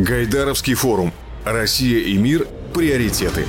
[0.00, 1.12] Гайдаровский форум.
[1.44, 2.48] Россия и мир.
[2.72, 3.44] Приоритеты.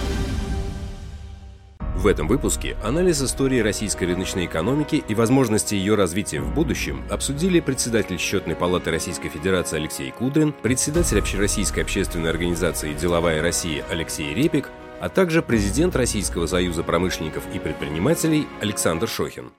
[1.96, 7.62] В этом выпуске анализ истории российской рыночной экономики и возможности ее развития в будущем обсудили
[7.62, 14.70] председатель Счетной палаты Российской Федерации Алексей Кудрин, председатель Общероссийской общественной организации «Деловая Россия» Алексей Репик,
[15.00, 19.52] а также президент Российского союза промышленников и предпринимателей Александр Шохин.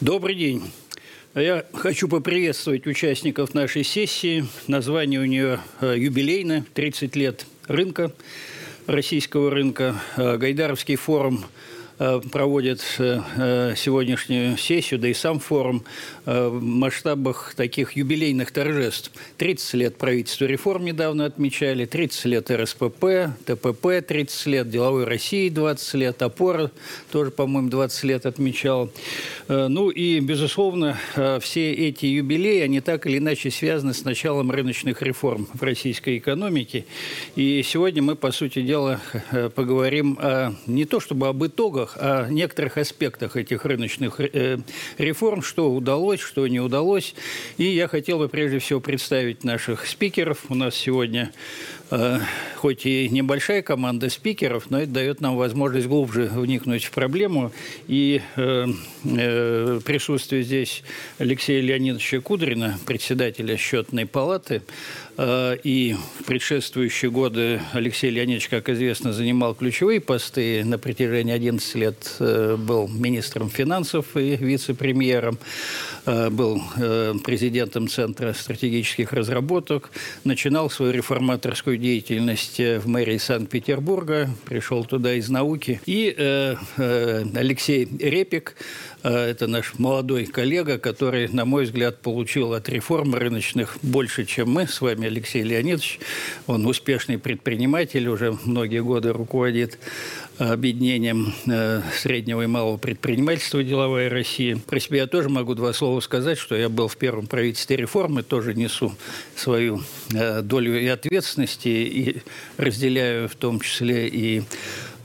[0.00, 0.72] Добрый день.
[1.34, 4.46] Я хочу поприветствовать участников нашей сессии.
[4.68, 8.12] Название у нее э, юбилейное, 30 лет рынка,
[8.86, 9.96] российского рынка.
[10.16, 11.44] Э, Гайдаровский форум
[11.96, 15.84] Э, проводит сегодняшнюю сессию, да и сам форум
[16.24, 19.10] в масштабах таких юбилейных торжеств.
[19.38, 23.04] 30 лет правительства реформ недавно отмечали, 30 лет РСПП,
[23.44, 26.70] ТПП 30 лет, Деловой России 20 лет, Опора
[27.10, 28.90] тоже, по-моему, 20 лет отмечал.
[29.48, 30.98] Ну и, безусловно,
[31.40, 36.86] все эти юбилеи, они так или иначе связаны с началом рыночных реформ в российской экономике.
[37.36, 39.00] И сегодня мы, по сути дела,
[39.54, 44.58] поговорим о, не то чтобы об итогах, итогах, о некоторых аспектах этих рыночных э,
[44.98, 47.14] реформ, что удалось, что не удалось.
[47.58, 50.44] И я хотел бы прежде всего представить наших спикеров.
[50.48, 51.32] У нас сегодня
[51.90, 52.18] Э,
[52.56, 57.52] хоть и небольшая команда спикеров, но это дает нам возможность глубже вникнуть в проблему.
[57.88, 58.66] И э,
[59.04, 60.82] э, присутствие здесь
[61.18, 64.62] Алексея Леонидовича Кудрина, председателя счетной палаты,
[65.18, 70.64] и в предшествующие годы Алексей Леонидович, как известно, занимал ключевые посты.
[70.64, 75.38] На протяжении 11 лет э, был министром финансов и вице-премьером,
[76.06, 79.90] э, был э, президентом Центра стратегических разработок,
[80.24, 85.80] начинал свою реформаторскую деятельность э, в мэрии Санкт-Петербурга, пришел туда из науки.
[85.86, 92.54] И э, э, Алексей Репик, э, это наш молодой коллега, который, на мой взгляд, получил
[92.54, 96.00] от реформ рыночных больше, чем мы с вами, Алексей Леонидович.
[96.46, 99.78] Он успешный предприниматель, уже многие годы руководит
[100.38, 104.56] объединением э, среднего и малого предпринимательства «Деловая Россия».
[104.56, 108.22] Про себя я тоже могу два слова сказать, что я был в первом правительстве реформы,
[108.22, 108.94] тоже несу
[109.36, 109.82] свою
[110.42, 112.22] долю и ответственности, и
[112.56, 114.42] разделяю в том числе и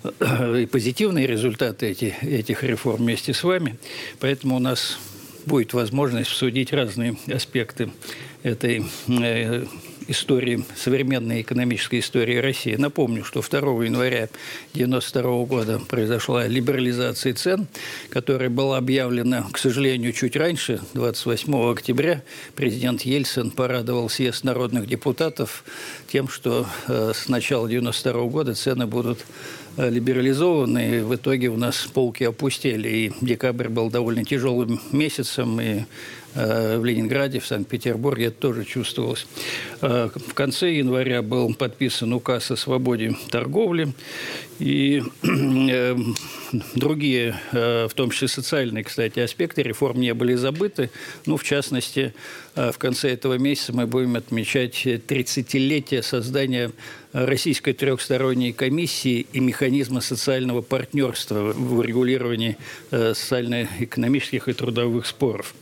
[0.03, 3.77] и позитивные результаты эти, этих реформ вместе с вами.
[4.19, 4.97] Поэтому у нас
[5.45, 7.91] будет возможность обсудить разные аспекты
[8.43, 8.85] этой
[10.09, 12.75] истории, современной экономической истории России.
[12.75, 14.29] Напомню, что 2 января
[14.73, 17.67] 1992 года произошла либерализация цен,
[18.09, 22.23] которая была объявлена, к сожалению, чуть раньше, 28 октября.
[22.55, 25.63] Президент Ельцин порадовал съезд народных депутатов
[26.11, 29.19] тем, что э, с начала 1992 года цены будут
[29.77, 32.89] э, либерализованы, и в итоге у нас полки опустили.
[32.89, 35.83] И декабрь был довольно тяжелым месяцем, и
[36.35, 39.25] в Ленинграде, в Санкт-Петербурге это тоже чувствовалось.
[39.81, 43.93] Э, в конце января был подписан указ о свободе торговли,
[44.59, 45.97] и э,
[46.75, 50.89] другие, в том числе социальные, кстати, аспекты реформ не были забыты.
[51.25, 52.13] Ну, в частности,
[52.55, 56.71] в конце этого месяца мы будем отмечать 30-летие создания
[57.13, 62.57] Российской трехсторонней комиссии и механизма социального партнерства в урегулировании
[62.91, 65.55] социально-экономических и трудовых споров.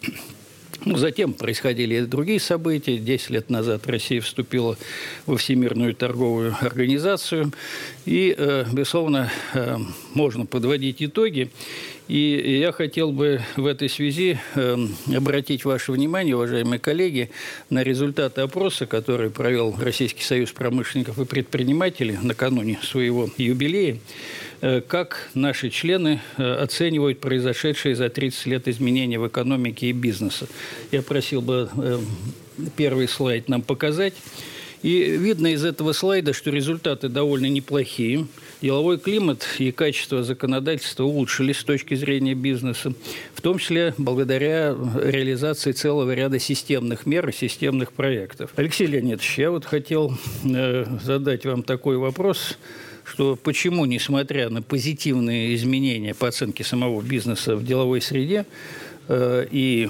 [0.85, 2.97] Затем происходили и другие события.
[2.97, 4.77] Десять лет назад Россия вступила
[5.25, 7.51] во Всемирную торговую организацию.
[8.05, 9.77] И, э, безусловно, э,
[10.13, 11.49] можно подводить итоги.
[12.07, 14.77] И я хотел бы в этой связи э,
[15.13, 17.31] обратить ваше внимание, уважаемые коллеги,
[17.69, 23.97] на результаты опроса, который провел Российский союз промышленников и предпринимателей накануне своего юбилея.
[24.59, 30.47] Э, как наши члены э, оценивают произошедшие за 30 лет изменения в экономике и бизнесе.
[30.91, 31.99] Я просил бы э,
[32.75, 34.15] первый слайд нам показать.
[34.81, 38.27] И видно из этого слайда, что результаты довольно неплохие.
[38.61, 42.93] Деловой климат и качество законодательства улучшились с точки зрения бизнеса,
[43.33, 48.51] в том числе благодаря реализации целого ряда системных мер и системных проектов.
[48.55, 52.57] Алексей Леонидович, я вот хотел задать вам такой вопрос–
[53.07, 58.45] что почему, несмотря на позитивные изменения по оценке самого бизнеса в деловой среде
[59.07, 59.89] э, и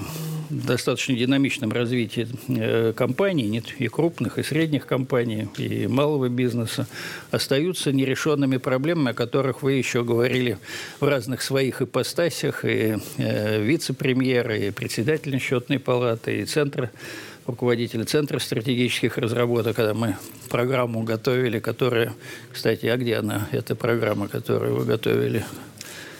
[0.50, 6.86] достаточно динамичном развитии э, компаний, нет, и крупных, и средних компаний, и малого бизнеса,
[7.30, 10.58] остаются нерешенными проблемами, о которых вы еще говорили
[11.00, 16.90] в разных своих ипостасях, и э, вице-премьер, и председатель счетной палаты, и центра
[17.48, 20.16] руководителя Центра стратегических разработок, когда мы
[20.48, 22.14] программу готовили, которая,
[22.52, 25.44] кстати, а где она, эта программа, которую вы готовили?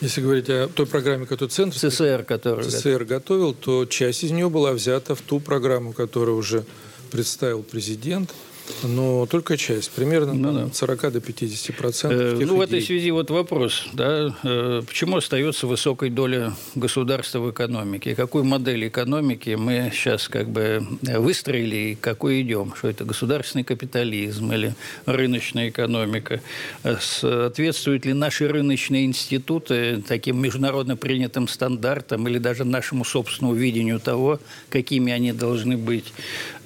[0.01, 4.49] Если говорить о той программе, которую Центр ЦСР, который ЦСР готовил, то часть из нее
[4.49, 6.65] была взята в ту программу, которую уже
[7.11, 8.33] представил президент.
[8.83, 10.65] Но только часть, примерно ну, да.
[10.65, 12.41] от 40 до 50 процентов.
[12.41, 17.51] Э, ну, в этой связи вот вопрос, да, э, почему остается высокая доля государства в
[17.51, 18.15] экономике?
[18.15, 22.75] Какую модель экономики мы сейчас как бы выстроили и какой идем?
[22.77, 24.75] Что это государственный капитализм или
[25.07, 26.41] рыночная экономика?
[26.85, 34.01] Э, соответствуют ли наши рыночные институты таким международно принятым стандартам или даже нашему собственному видению
[34.01, 36.13] того, какими они должны быть?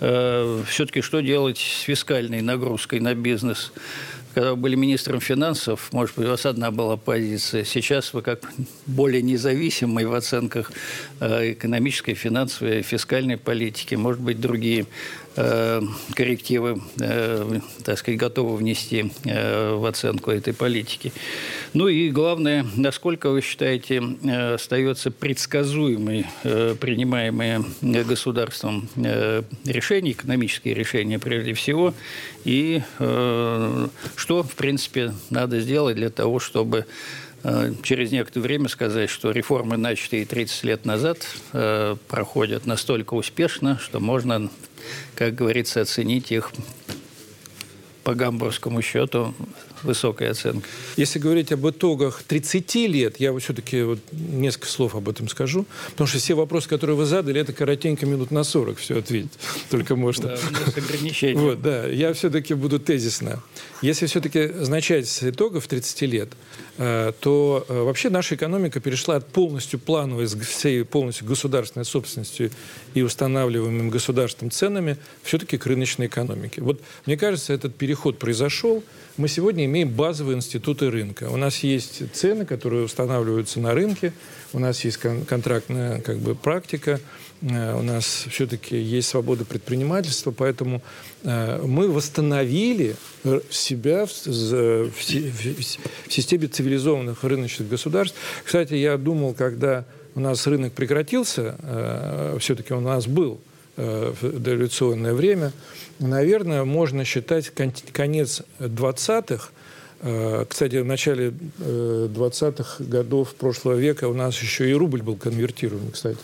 [0.01, 3.71] Э, Все-таки что делать с фискальной нагрузкой на бизнес?
[4.33, 7.65] Когда вы были министром финансов, может быть, у вас одна была позиция.
[7.65, 8.51] Сейчас вы как
[8.87, 10.73] более независимый в оценках
[11.21, 14.87] э, экономической, финансовой, фискальной политики, может быть, другие
[15.35, 15.81] Э,
[16.15, 21.11] коррективы, э, так сказать, готовы внести в оценку этой политики.
[21.75, 24.03] Ну и главное, насколько вы считаете,
[24.55, 28.91] остается предсказуемой принимаемые государством
[29.65, 31.95] решения, экономические решения прежде всего,
[32.45, 36.85] и что, в принципе, надо сделать для того, чтобы
[37.83, 41.27] через некоторое время сказать, что реформы, начатые 30 лет назад,
[42.09, 44.51] проходят настолько успешно, что можно
[45.15, 46.53] как говорится, оценить их
[48.05, 49.35] по гамбургскому счету
[49.83, 50.69] высокая оценка.
[50.97, 55.67] Если говорить об итогах 30 лет, я вот все-таки вот несколько слов об этом скажу,
[55.91, 59.33] потому что все вопросы, которые вы задали, это коротенько минут на 40 все ответить.
[59.71, 60.29] Только можно.
[60.29, 61.41] Да, у нас ограничения.
[61.41, 63.43] Вот, да, я все-таки буду тезисно.
[63.81, 66.29] Если все-таки начать с итогов 30 лет,
[66.79, 72.51] э, то э, вообще наша экономика перешла от полностью плановой, всей полностью государственной собственностью
[72.95, 76.63] и устанавливаемым государством ценами все-таки к рыночной экономике.
[76.63, 78.83] Вот мне кажется, этот переход произошел,
[79.19, 81.29] мы сегодня имеем базовые институты рынка.
[81.31, 84.15] У нас есть цены, которые устанавливаются на рынке,
[84.55, 87.01] у нас есть кон- контрактная как бы, практика,
[87.43, 90.81] э, у нас все-таки есть свобода предпринимательства, поэтому
[91.23, 92.97] э, мы восстановили
[93.51, 95.45] себя в, в, в,
[96.09, 98.17] в системе цивилизованных рыночных государств.
[98.43, 99.85] Кстати, я думал, когда
[100.15, 103.39] у нас рынок прекратился, э, все-таки у нас был
[103.77, 105.53] в дореволюционное время,
[105.99, 109.51] наверное, можно считать конец 20-х.
[110.05, 115.17] Э, кстати, в начале 20-х э, годов прошлого века у нас еще и рубль был
[115.17, 116.19] конвертирован, кстати.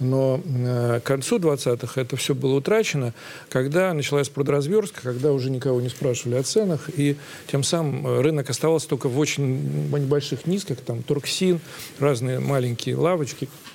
[0.00, 3.12] Но э, к концу 20-х это все было утрачено,
[3.50, 7.16] когда началась продразверстка, когда уже никого не спрашивали о ценах, и
[7.46, 11.60] тем самым рынок оставался только в очень небольших низких, там Торксин,
[11.98, 13.69] разные маленькие лавочки– Э,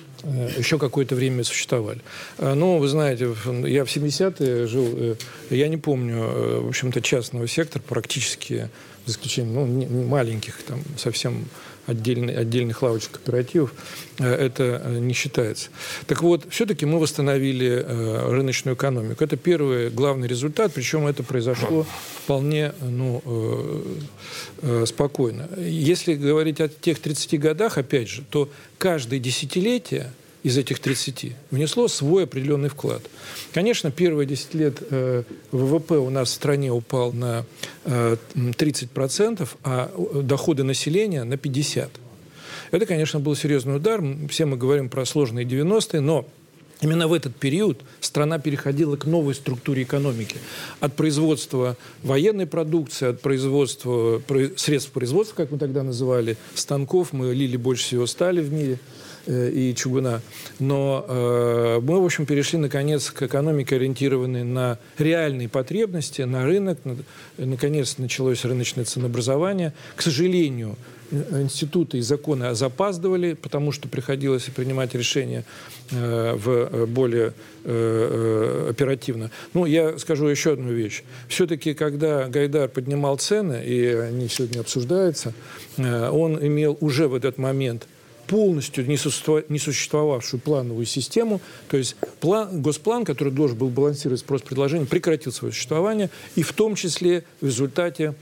[0.58, 2.00] еще какое-то время существовали.
[2.38, 3.34] Э, но, вы знаете,
[3.64, 5.14] я в 70-е жил, э,
[5.50, 8.68] я не помню, в общем-то, частного сектора практически,
[9.06, 11.46] за исключением ну, маленьких, там, совсем
[11.86, 13.72] отдельных, отдельных лавочек кооперативов,
[14.18, 15.70] это не считается.
[16.06, 17.84] Так вот, все-таки мы восстановили
[18.28, 19.22] рыночную экономику.
[19.22, 21.86] Это первый главный результат, причем это произошло
[22.24, 23.22] вполне ну,
[24.86, 25.48] спокойно.
[25.58, 28.48] Если говорить о тех 30 годах, опять же, то
[28.78, 30.10] каждое десятилетие
[30.46, 33.02] из этих 30 внесло свой определенный вклад.
[33.52, 37.44] Конечно, первые 10 лет э, ВВП у нас в стране упал на
[37.84, 39.90] э, 30%, а
[40.22, 41.90] доходы населения на 50%.
[42.70, 44.00] Это, конечно, был серьезный удар.
[44.30, 46.26] Все мы говорим про сложные 90-е, но
[46.82, 50.36] Именно в этот период страна переходила к новой структуре экономики.
[50.78, 54.22] От производства военной продукции, от производства
[54.56, 59.05] средств производства, как мы тогда называли, станков, мы лили больше всего стали в мире э,
[59.26, 60.20] и чугуна.
[60.58, 66.78] Но э, мы, в общем, перешли, наконец, к экономике, ориентированной на реальные потребности, на рынок.
[67.38, 69.72] Наконец, началось рыночное ценообразование.
[69.96, 70.76] К сожалению,
[71.10, 75.44] институты и законы запаздывали, потому что приходилось принимать решения
[75.90, 77.32] э, в э, более
[77.64, 79.30] э, оперативно.
[79.54, 81.02] Ну, я скажу еще одну вещь.
[81.28, 85.32] Все-таки, когда Гайдар поднимал цены, и они сегодня обсуждаются,
[85.76, 87.86] он имел уже в этот момент
[88.26, 95.32] полностью не существовавшую плановую систему, то есть план, госплан, который должен был балансировать спрос-предложение, прекратил
[95.32, 98.14] свое существование, и в том числе в результате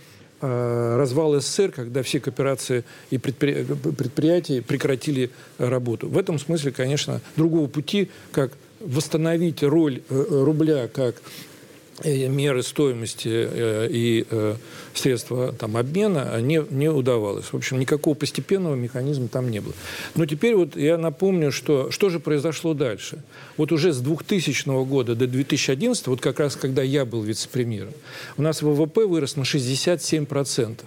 [0.47, 3.65] Э, развал СССР, когда все кооперации и предпри...
[3.65, 6.09] предприятия прекратили работу.
[6.09, 11.54] В этом смысле, конечно, другого пути, как восстановить роль э, рубля как Э,
[12.03, 14.57] меры стоимости э, и э,
[14.95, 17.47] средства там, обмена не, не удавалось.
[17.47, 19.75] В общем, никакого постепенного механизма там не было.
[20.15, 23.23] Но теперь вот я напомню, что, что же произошло дальше.
[23.57, 27.93] Вот уже с 2000 года до 2011, вот как раз когда я был вице-премьером,
[28.37, 30.79] у нас ВВП вырос на 67%.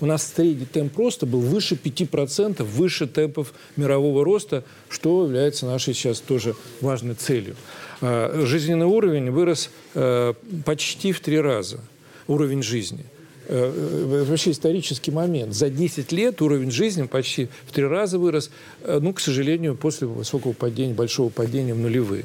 [0.00, 5.94] У нас средний темп роста был выше 5%, выше темпов мирового роста, что является нашей
[5.94, 7.56] сейчас тоже важной целью.
[8.00, 10.34] А, жизненный уровень вырос э,
[10.64, 11.80] почти в три раза,
[12.26, 13.04] уровень жизни.
[13.46, 15.54] Э, э, вообще исторический момент.
[15.54, 18.50] За 10 лет уровень жизни почти в три раза вырос,
[18.82, 22.24] э, ну, к сожалению, после высокого падения, большого падения в нулевые.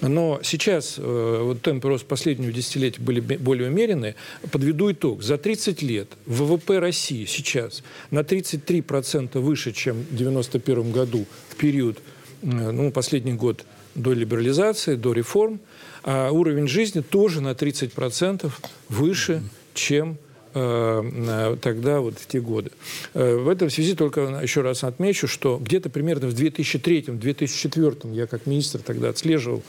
[0.00, 4.14] Но сейчас вот темпы роста последнего десятилетия были более умеренные.
[4.50, 5.22] Подведу итог.
[5.22, 11.98] За 30 лет ВВП России сейчас на 33% выше, чем в 1991 году в период,
[12.42, 15.60] ну, последний год до либерализации, до реформ,
[16.02, 18.50] а уровень жизни тоже на 30%
[18.88, 19.42] выше,
[19.74, 20.18] чем
[20.52, 22.70] тогда, вот в те годы.
[23.14, 28.46] Э, в этом связи только еще раз отмечу, что где-то примерно в 2003-2004, я как
[28.46, 29.62] министр тогда отслеживал,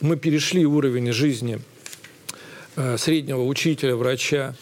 [0.00, 1.60] мы перешли уровень жизни
[2.76, 4.54] э, среднего учителя, врача,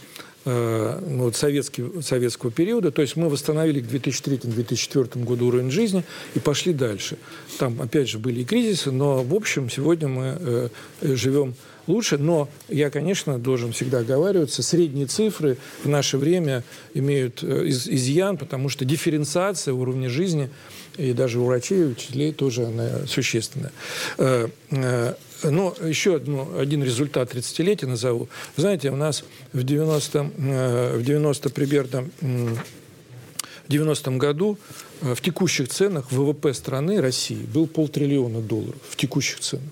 [0.45, 2.91] ну, вот советский, советского периода.
[2.91, 6.03] То есть мы восстановили к 2003-2004 году уровень жизни
[6.35, 7.17] и пошли дальше.
[7.61, 10.69] Там, опять же, были и кризисы, но, в общем, сегодня мы э,
[11.01, 11.55] живем
[11.87, 12.19] лучше.
[12.19, 16.63] Но я, конечно, должен всегда оговариваться, средние цифры в наше время
[16.95, 20.51] имеют э, из, изъян, потому что дифференциация уровня жизни
[20.97, 23.73] и даже у врачей и учителей тоже она существенная.
[24.19, 28.29] Э, э, но еще одну, один результат 30-летия назову.
[28.57, 30.31] Знаете, у нас в 90,
[30.95, 34.59] в 90 примерно в 90-м году
[35.01, 39.65] в текущих ценах ВВП страны России был полтриллиона долларов в текущих ценах.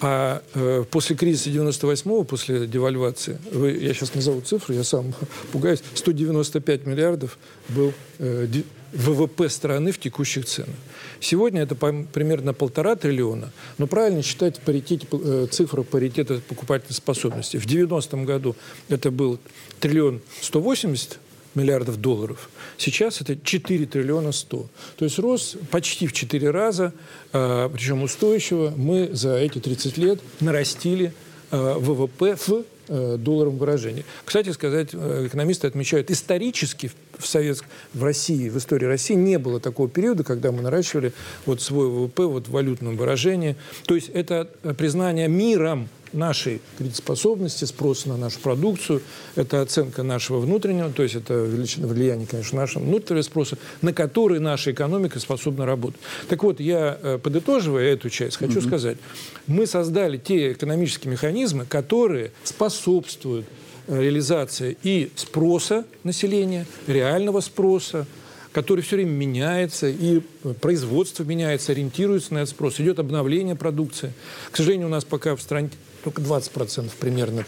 [0.00, 5.14] А э, после кризиса 98-го, после девальвации, вы, я сейчас назову цифру, я сам
[5.52, 8.46] пугаюсь, 195 миллиардов был э,
[8.92, 10.74] ВВП страны в текущих ценах.
[11.20, 17.56] Сегодня это по, примерно полтора триллиона, но правильно считать паритет, э, цифру паритета покупательной способности.
[17.56, 18.56] В 90-м году
[18.88, 19.38] это был
[19.80, 21.18] триллион 180
[21.54, 22.50] миллиардов долларов.
[22.78, 24.66] Сейчас это 4 триллиона 100.
[24.96, 26.92] То есть рост почти в 4 раза,
[27.32, 28.72] а, причем устойчиво.
[28.76, 31.12] Мы за эти 30 лет нарастили
[31.50, 34.04] а, ВВП в э, долларовом выражении.
[34.24, 37.58] Кстати сказать, э, экономисты отмечают, исторически в, Совет,
[37.92, 41.12] в России, в истории России не было такого периода, когда мы наращивали
[41.46, 43.56] вот свой ВВП вот в валютном выражении.
[43.86, 49.02] То есть это признание миром нашей кредитоспособности, спроса на нашу продукцию,
[49.36, 54.40] это оценка нашего внутреннего, то есть это величина влияния, конечно, нашего внутреннего спроса, на который
[54.40, 56.00] наша экономика способна работать.
[56.28, 58.66] Так вот, я, э, подытоживая эту часть, хочу mm-hmm.
[58.66, 58.98] сказать,
[59.46, 63.46] мы создали те экономические механизмы, которые способствуют
[63.86, 68.06] э, реализации и спроса населения, реального спроса,
[68.52, 70.20] который все время меняется, и
[70.60, 74.12] производство меняется, ориентируется на этот спрос, идет обновление продукции.
[74.50, 75.70] К сожалению, у нас пока в стране
[76.04, 77.44] только 20% примерно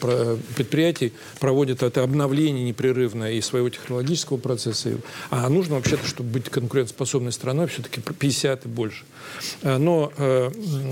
[0.57, 4.93] предприятий проводят это обновление непрерывное и своего технологического процесса.
[5.31, 9.05] А нужно вообще-то, чтобы быть конкурентоспособной страной, все-таки 50 и больше.
[9.63, 10.51] А, но э,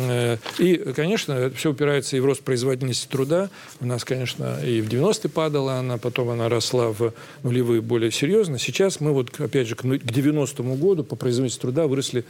[0.09, 3.49] э, и, конечно, все упирается и в рост производительности труда.
[3.81, 8.59] У нас, конечно, и в 90-е падала она, потом она росла в нулевые более серьезно.
[8.59, 12.25] Сейчас мы вот, опять же, к 90-му году по производительности труда выросли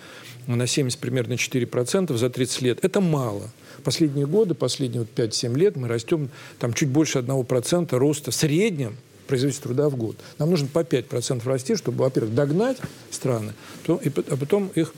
[0.46, 2.78] на 70 примерно 4% за 30 лет.
[2.82, 3.50] Это мало.
[3.84, 8.96] Последние годы, последние вот 5-7 лет мы растем там чуть больше 1% роста в среднем
[9.26, 10.16] производительности труда в год.
[10.38, 12.78] Нам нужно по 5% расти, чтобы, во-первых, догнать
[13.10, 13.52] страны,
[13.86, 14.94] то, и, а потом их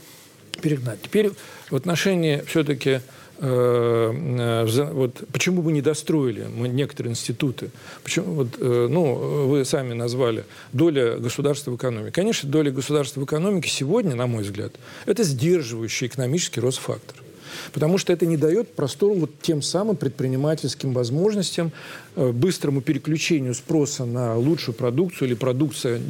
[0.63, 1.03] перегнать.
[1.03, 1.33] Теперь
[1.71, 3.01] в отношении все-таки
[3.39, 7.71] э, э, вот почему мы не достроили мы некоторые институты?
[8.03, 12.13] Почему, вот, э, ну, вы сами назвали доля государства в экономике.
[12.13, 14.73] Конечно, доля государства в экономике сегодня, на мой взгляд,
[15.07, 17.26] это сдерживающий экономический рост фактор
[17.73, 21.73] потому что это не дает простору вот тем самым предпринимательским возможностям,
[22.17, 26.01] э, быстрому переключению спроса на лучшую продукцию или продукция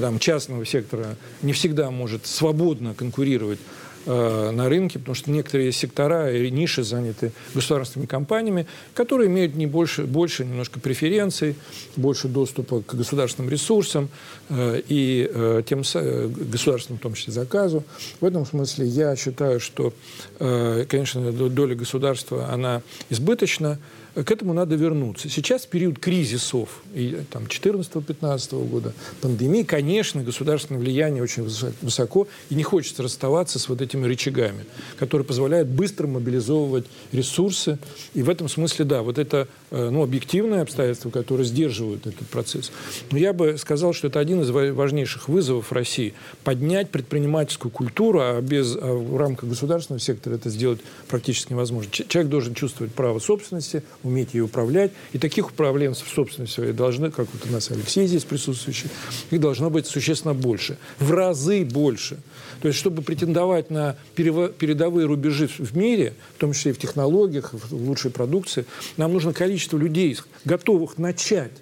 [0.00, 3.58] там, частного сектора не всегда может свободно конкурировать
[4.06, 10.04] на рынке, потому что некоторые сектора и ниши заняты государственными компаниями, которые имеют не больше,
[10.04, 11.56] больше немножко преференций,
[11.96, 14.08] больше доступа к государственным ресурсам
[14.48, 17.84] э, и э, тем государственным, в том числе, заказу.
[18.20, 19.92] В этом смысле я считаю, что,
[20.38, 23.78] конечно, доля государства, она избыточна,
[24.14, 25.28] к этому надо вернуться.
[25.28, 31.44] Сейчас период кризисов, и, там, 14-15 года, пандемии, конечно, государственное влияние очень
[31.82, 34.64] высоко, и не хочется расставаться с вот этими рычагами,
[34.98, 37.78] которые позволяют быстро мобилизовывать ресурсы.
[38.14, 42.72] И в этом смысле, да, вот это э, ну, объективное обстоятельство, которое сдерживают этот процесс.
[43.10, 46.14] Но я бы сказал, что это один из важнейших вызовов России.
[46.44, 51.90] Поднять предпринимательскую культуру, а без а в рамках государственного сектора это сделать практически невозможно.
[51.90, 54.92] Человек должен чувствовать право собственности, уметь ей управлять.
[55.12, 58.90] И таких управленцев собственности своей должны, как вот у нас Алексей здесь присутствующий,
[59.30, 60.78] их должно быть существенно больше.
[60.98, 62.18] В разы больше.
[62.60, 67.52] То есть, чтобы претендовать на передовые рубежи в мире, в том числе и в технологиях,
[67.52, 68.66] в лучшей продукции,
[68.96, 71.52] нам нужно количество людей, готовых начать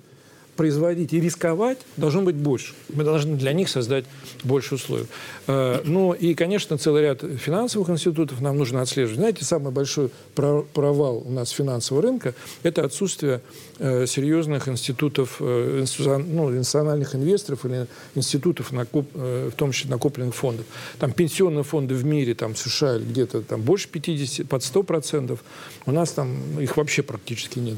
[0.58, 2.74] производить и рисковать должно быть больше.
[2.92, 4.04] Мы должны для них создать
[4.42, 5.06] больше условий.
[5.46, 9.18] Э, ну и, конечно, целый ряд финансовых институтов нам нужно отслеживать.
[9.18, 12.34] Знаете, самый большой провал у нас финансового рынка–
[12.64, 13.40] это отсутствие
[13.78, 15.84] э, серьезных институтов, э,
[16.26, 17.86] ну, национальных инвесторов или
[18.16, 20.66] институтов, в том числе накопленных фондов.
[20.98, 25.44] Там пенсионные фонды в мире, там США где-то там больше 50, под 100 процентов.
[25.86, 27.76] У нас там их вообще практически нет,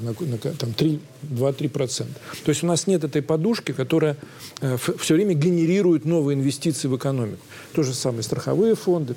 [0.59, 2.19] там 2-3 процента.
[2.45, 4.17] То есть у нас нет этой подушки, которая
[4.61, 7.43] э, все время генерирует новые инвестиции в экономику.
[7.73, 9.15] То же самое страховые фонды,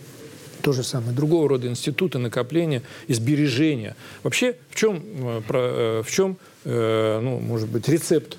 [0.62, 3.96] то же самое другого рода институты накопления и сбережения.
[4.24, 8.38] Вообще, в чем, э, э, в чем ну, может быть, рецепт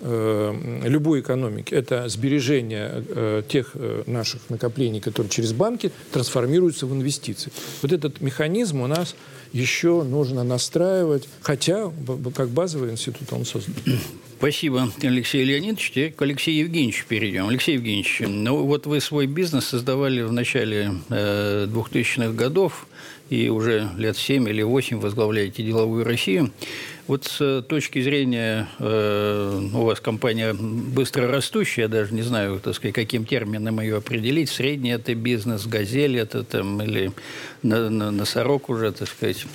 [0.00, 1.74] любой экономики.
[1.74, 7.52] Это сбережение тех наших накоплений, которые через банки трансформируются в инвестиции.
[7.82, 9.14] Вот этот механизм у нас
[9.52, 11.92] еще нужно настраивать, хотя
[12.34, 13.74] как базовый институт он создан.
[14.38, 15.90] Спасибо, Алексей Леонидович.
[15.90, 17.48] Теперь к Алексею Евгеньевичу перейдем.
[17.48, 22.86] Алексей Евгеньевич, ну вот вы свой бизнес создавали в начале э, 2000-х годов
[23.28, 26.52] и уже лет 7 или 8 возглавляете деловую Россию.
[27.06, 32.94] Вот с точки зрения, э, у вас компания быстро растущая, даже не знаю, так сказать,
[32.94, 37.12] каким термином ее определить, средний это бизнес, газель это там, или
[37.62, 39.46] на, на, носорог уже, так сказать.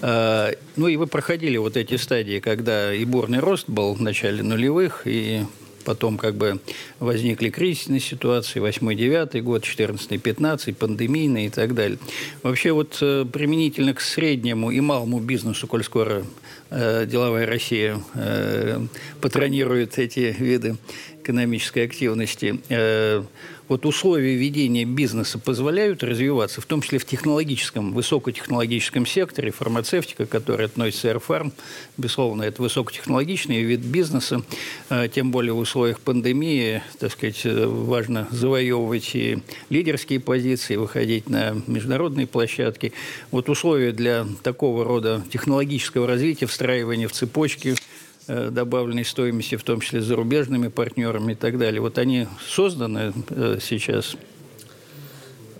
[0.00, 4.44] Э, ну и вы проходили вот эти стадии, когда и бурный рост был в начале
[4.44, 5.44] нулевых, и
[5.84, 6.60] Потом как бы
[6.98, 11.98] возникли кризисные ситуации, 8-9 год, 14-15, пандемийные и так далее.
[12.42, 16.24] Вообще вот э, применительно к среднему и малому бизнесу, коль скоро
[16.70, 18.80] э, деловая Россия э,
[19.20, 20.76] патронирует эти виды
[21.22, 23.22] экономической активности, э,
[23.68, 30.66] вот условия ведения бизнеса позволяют развиваться, в том числе в технологическом, высокотехнологическом секторе, фармацевтика, которая
[30.66, 31.52] относится к Airfarm,
[31.96, 34.42] безусловно, это высокотехнологичный вид бизнеса,
[34.90, 39.38] э, тем более в условиях пандемии, так сказать, э, важно завоевывать и
[39.70, 42.92] лидерские позиции, выходить на международные площадки.
[43.30, 47.74] Вот условия для такого рода технологического развития, встраивания в цепочки–
[48.26, 51.80] добавленной стоимости, в том числе зарубежными партнерами и так далее.
[51.80, 54.16] Вот они созданы э, сейчас?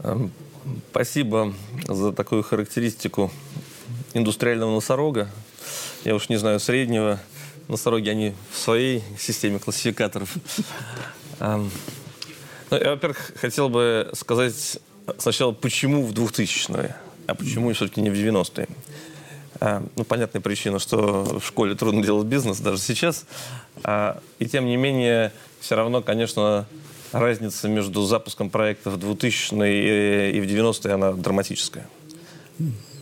[0.03, 0.31] Эм,
[0.91, 1.55] спасибо
[1.89, 3.31] за такую характеристику
[4.15, 5.29] индустриального носорога.
[6.05, 7.21] Я уж не знаю, среднего.
[7.69, 10.35] Носороги, они в своей системе классификаторов.
[11.39, 11.71] Эм,
[12.71, 14.79] ну, я, во-первых, хотел бы сказать
[15.19, 16.97] сначала, почему в 2000-е,
[17.27, 18.69] а почему все-таки не в 90-е.
[19.65, 23.27] А, ну, понятная причина, что в школе трудно делать бизнес даже сейчас.
[23.85, 26.67] А, и тем не менее, все равно, конечно,
[27.13, 31.87] разница между запуском проекта в 2000-е и в 90-е, она драматическая.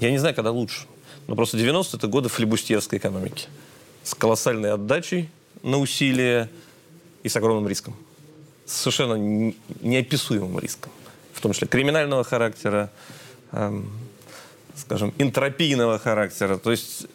[0.00, 0.82] Я не знаю, когда лучше.
[1.28, 3.48] Но просто 90-е– это годы флебустьерской экономики.
[4.02, 5.30] С колоссальной отдачей
[5.62, 6.50] на усилия
[7.22, 7.96] и с огромным риском.
[8.66, 9.14] Совершенно
[9.80, 10.92] неописуемым риском.
[11.32, 12.90] В том числе криминального характера,
[14.76, 16.56] скажем, энтропийного характера.
[16.56, 17.06] То есть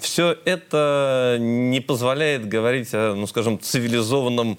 [0.00, 4.58] все это не позволяет говорить о, ну, скажем, цивилизованном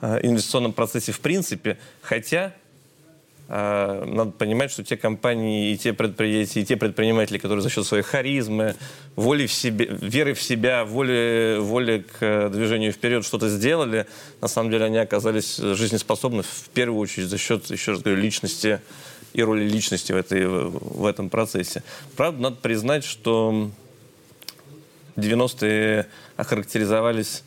[0.00, 2.52] э, инвестиционном процессе в принципе, хотя
[3.48, 7.86] э, надо понимать, что те компании и те предприятия, и те предприниматели, которые за счет
[7.86, 8.76] своей харизмы,
[9.14, 14.06] воли в себе, веры в себя, воли, воли к движению вперед что-то сделали,
[14.42, 18.80] на самом деле они оказались жизнеспособны в первую очередь за счет, еще раз говорю, личности
[19.36, 21.82] и роли личности в, этой, в этом процессе.
[22.16, 23.70] Правда, надо признать, что
[25.16, 26.06] 90-е
[26.38, 27.42] охарактеризовались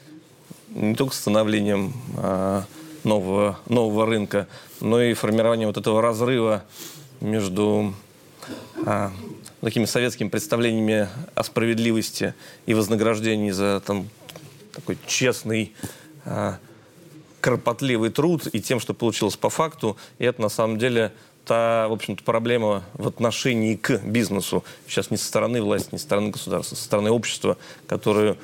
[0.69, 2.65] не только становлением а,
[3.03, 4.47] нового, нового рынка,
[4.81, 6.63] но и формированием вот этого разрыва
[7.21, 7.95] между
[8.85, 9.11] а,
[9.61, 12.35] такими советскими представлениями о справедливости
[12.67, 14.07] и вознаграждении за там,
[14.73, 15.73] такой честный,
[16.23, 16.59] а,
[17.41, 19.97] кропотливый труд и тем, что получилось по факту.
[20.19, 21.13] И это на самом деле
[21.49, 24.63] та, в общем-то, проблема в отношении к бизнесу.
[24.87, 27.57] Сейчас не со стороны власти, не со стороны государства, со стороны общества,
[27.87, 28.37] которую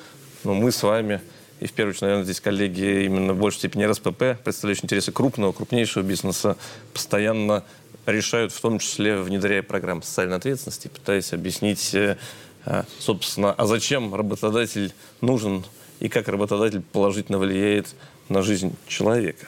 [0.44, 1.22] ну, мы с вами,
[1.60, 5.52] и в первую очередь, наверное, здесь коллеги именно в большей степени РСПП, представляющие интересы крупного,
[5.52, 6.58] крупнейшего бизнеса,
[6.94, 7.64] постоянно
[8.08, 12.18] решают, в том числе внедряя программы социальной ответственности, пытаясь объяснить, э,
[12.66, 15.64] а, собственно, а зачем работодатель нужен
[16.00, 17.94] и как работодатель положительно влияет
[18.30, 19.46] на жизнь человека.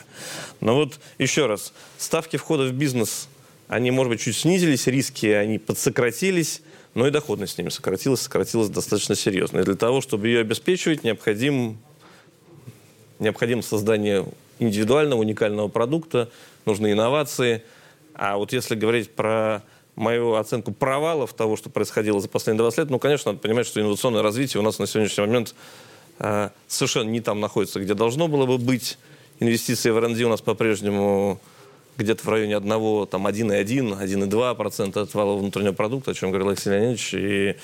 [0.61, 3.27] Но вот еще раз, ставки входа в бизнес
[3.67, 6.61] они, может быть, чуть снизились, риски они подсократились,
[6.93, 9.59] но и доходность с ними сократилась, сократилась достаточно серьезно.
[9.59, 11.77] И для того, чтобы ее обеспечивать, необходим,
[13.19, 14.25] необходимо создание
[14.59, 16.29] индивидуального, уникального продукта,
[16.65, 17.63] нужны инновации.
[18.13, 19.63] А вот если говорить про
[19.95, 23.81] мою оценку провалов того, что происходило за последние 20 лет, ну, конечно, надо понимать, что
[23.81, 25.55] инновационное развитие у нас на сегодняшний момент
[26.19, 28.97] э, совершенно не там находится, где должно было бы быть.
[29.39, 31.39] Инвестиции в R&D у нас по-прежнему
[31.97, 36.69] где-то в районе 1, там 1,1, 1,2% от валового внутреннего продукта, о чем говорил Алексей
[36.69, 37.13] Леонидович.
[37.15, 37.55] И,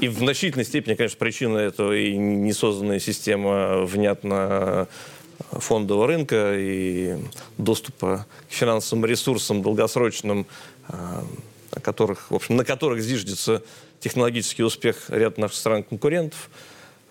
[0.00, 4.88] и в значительной степени, конечно, причина этого и не созданная система внятно
[5.50, 7.16] фондового рынка и
[7.58, 10.46] доступа к финансовым ресурсам долгосрочным,
[10.88, 11.24] а,
[11.74, 13.62] на которых, в общем, на которых зиждется
[14.00, 16.50] технологический успех ряда наших стран-конкурентов.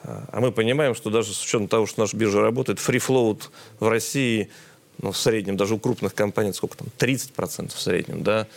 [0.03, 3.43] А мы понимаем, что даже с учетом того, что наша биржа работает, float
[3.79, 4.49] в России–
[5.01, 8.47] ну, в среднем, даже у крупных компаний, сколько там, 30% в среднем, да,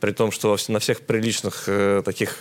[0.00, 2.38] при том, что на всех приличных э, таких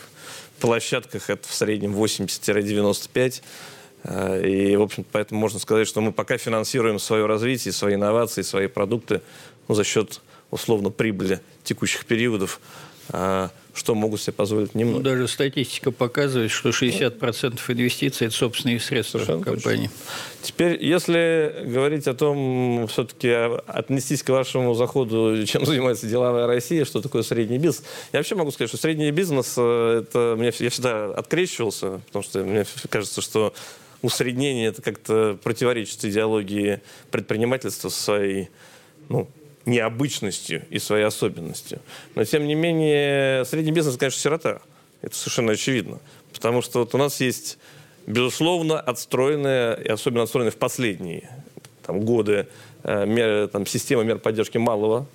[0.59, 3.41] площадках это в среднем 80-95%.
[4.03, 8.41] Э, и, в общем, поэтому можно сказать, что мы пока финансируем свое развитие, свои инновации,
[8.41, 9.21] свои продукты
[9.67, 12.59] ну, за счет, условно, прибыли текущих периодов.
[13.09, 14.97] Э, что могут себе позволить немного.
[14.97, 19.87] Ну, даже статистика показывает, что 60% инвестиций– это собственные средства Совершенно компании.
[19.87, 20.01] Точно.
[20.41, 23.29] Теперь, если говорить о том, все-таки
[23.67, 28.51] отнестись к вашему заходу, чем занимается деловая Россия, что такое средний бизнес, я вообще могу
[28.51, 33.53] сказать, что средний бизнес, э, это мне, я всегда открещивался, потому что мне кажется, что
[34.01, 36.81] усреднение это как-то противоречит идеологии
[37.11, 38.49] предпринимательства своей
[39.09, 39.29] ну,
[39.65, 41.79] необычностью и своей особенностью.
[42.15, 44.61] Но, тем не менее, средний бизнес, конечно, сирота.
[45.01, 45.99] Это совершенно очевидно.
[46.33, 47.57] Потому что вот у нас есть,
[48.07, 51.29] безусловно, отстроенная, и особенно отстроенная в последние
[51.83, 52.47] там, годы,
[52.83, 55.07] э, мер, там, система мер поддержки малого.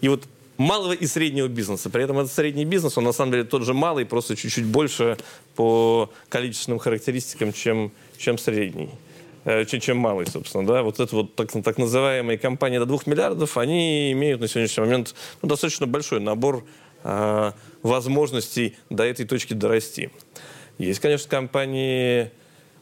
[0.00, 0.24] И вот
[0.58, 1.88] малого и среднего бизнеса.
[1.88, 5.16] При этом этот средний бизнес, он на самом деле тот же малый, просто чуть-чуть больше
[5.54, 8.90] по количественным характеристикам, чем, чем средний.
[9.48, 12.98] Э, чем, чем малый, собственно, да, вот это вот так, так называемые компании до 2
[13.06, 16.66] миллиардов, они имеют на сегодняшний момент ну, достаточно большой набор
[17.02, 20.10] э, возможностей до этой точки дорасти.
[20.76, 22.30] Есть, конечно, компании,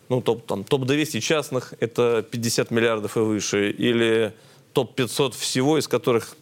[0.09, 4.35] ну, топ, там, топ-200 частных, это 50 миллиардов и выше, или
[4.73, 6.37] топ-500 всего, из которых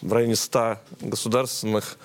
[0.00, 1.98] в районе 100 государственных,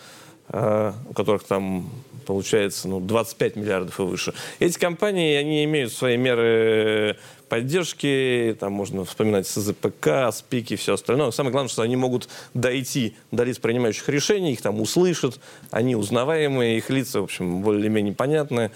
[0.49, 1.89] э, у которых там
[2.25, 4.33] получается ну, 25 миллиардов и выше.
[4.59, 7.17] Эти компании, они имеют свои меры
[7.51, 11.31] поддержки, там можно вспоминать СЗПК, СПИК и все остальное.
[11.31, 15.37] Самое главное, что они могут дойти до лиц принимающих решений, их там услышат,
[15.69, 18.71] они узнаваемые, их лица, в общем, более-менее понятны.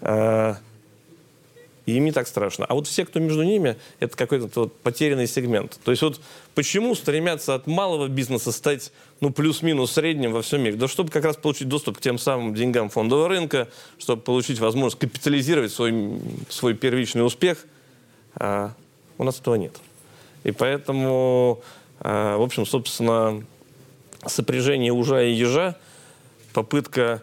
[0.00, 0.56] А,
[1.84, 2.64] и им не так страшно.
[2.64, 5.78] А вот все, кто между ними, это какой-то вот потерянный сегмент.
[5.84, 6.18] То есть вот
[6.54, 10.76] почему стремятся от малого бизнеса стать ну, плюс-минус средним во всем мире?
[10.76, 14.98] Да чтобы как раз получить доступ к тем самым деньгам фондового рынка, чтобы получить возможность
[14.98, 17.66] капитализировать свой, свой первичный успех–
[18.36, 18.72] а
[19.18, 19.76] у нас этого нет.
[20.44, 21.60] И поэтому,
[22.00, 23.42] а, в общем, собственно,
[24.26, 25.76] сопряжение ужа и ежа,
[26.52, 27.22] попытка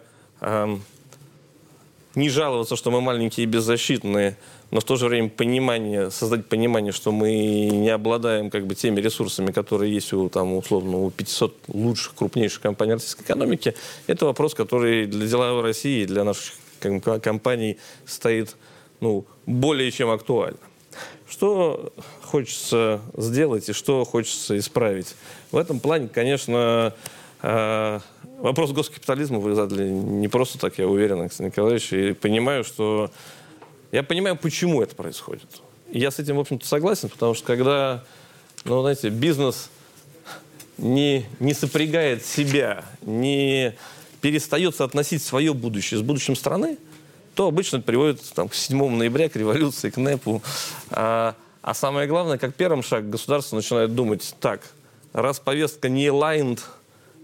[2.14, 4.36] не жаловаться, что мы маленькие и беззащитные,
[4.70, 7.30] но в то же время понимание, создать понимание, что мы
[7.70, 12.60] не обладаем как бы теми ресурсами, которые есть у, там, условно, у 500 лучших, крупнейших
[12.60, 13.74] компаний российской экономики,
[14.06, 16.54] это вопрос, который для деловой России для наших
[17.22, 18.56] компаний стоит
[19.00, 20.58] ну, более чем актуально.
[21.28, 25.14] Что хочется сделать и что хочется исправить?
[25.50, 26.94] В этом плане, конечно,
[27.42, 28.00] э,
[28.38, 33.10] вопрос госкапитализма вы задали не просто так, я уверен, Александр Николаевич, и понимаю, что...
[33.92, 35.48] Я понимаю, почему это происходит.
[35.90, 38.04] Я с этим, в общем-то, согласен, потому что когда,
[38.64, 39.70] ну, знаете, бизнес
[40.78, 43.74] не, не сопрягает себя, не
[44.20, 46.78] перестает соотносить свое будущее с будущим страны,
[47.34, 50.42] то обычно это приводит там, к 7 ноября, к революции, к НЭПу.
[50.90, 54.60] А, а самое главное, как первым шаг государство начинает думать, так,
[55.12, 56.60] раз повестка не aligned,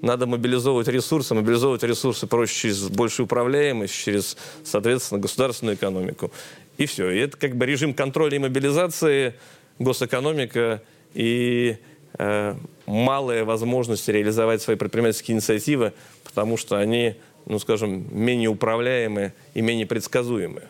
[0.00, 1.34] надо мобилизовывать ресурсы.
[1.34, 6.30] Мобилизовывать ресурсы проще через большую управляемость, через, соответственно, государственную экономику.
[6.78, 7.10] И все.
[7.10, 9.34] И это как бы режим контроля и мобилизации,
[9.78, 11.76] госэкономика и
[12.18, 12.54] э,
[12.86, 15.92] малая возможность реализовать свои предпринимательские инициативы,
[16.24, 17.16] потому что они
[17.50, 20.68] ну, скажем, менее управляемые и менее предсказуемые.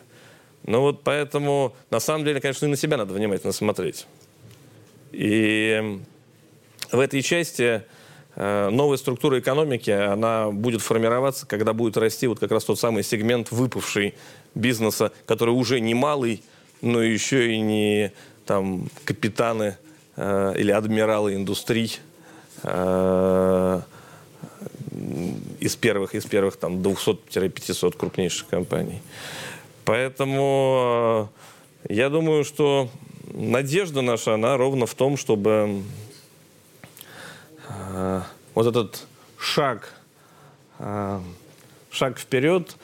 [0.67, 4.07] Ну вот поэтому, на самом деле, конечно, и на себя надо внимательно смотреть.
[5.13, 6.01] И
[6.91, 7.83] в этой части
[8.35, 13.03] э, новая структура экономики, она будет формироваться, когда будет расти вот как раз тот самый
[13.03, 14.15] сегмент выпавший
[14.55, 16.43] бизнеса, который уже не малый,
[16.81, 18.13] но еще и не
[18.47, 19.77] там капитаны
[20.17, 21.99] э, или адмиралы индустрий,
[25.61, 29.01] из первых, из первых там 200-500 крупнейших компаний.
[29.85, 31.31] Поэтому
[31.89, 32.89] я думаю, что
[33.33, 35.83] надежда наша, она ровно в том, чтобы
[37.69, 38.21] э,
[38.55, 39.07] вот этот
[39.39, 39.95] шаг,
[40.79, 41.21] э,
[41.91, 42.77] шаг вперед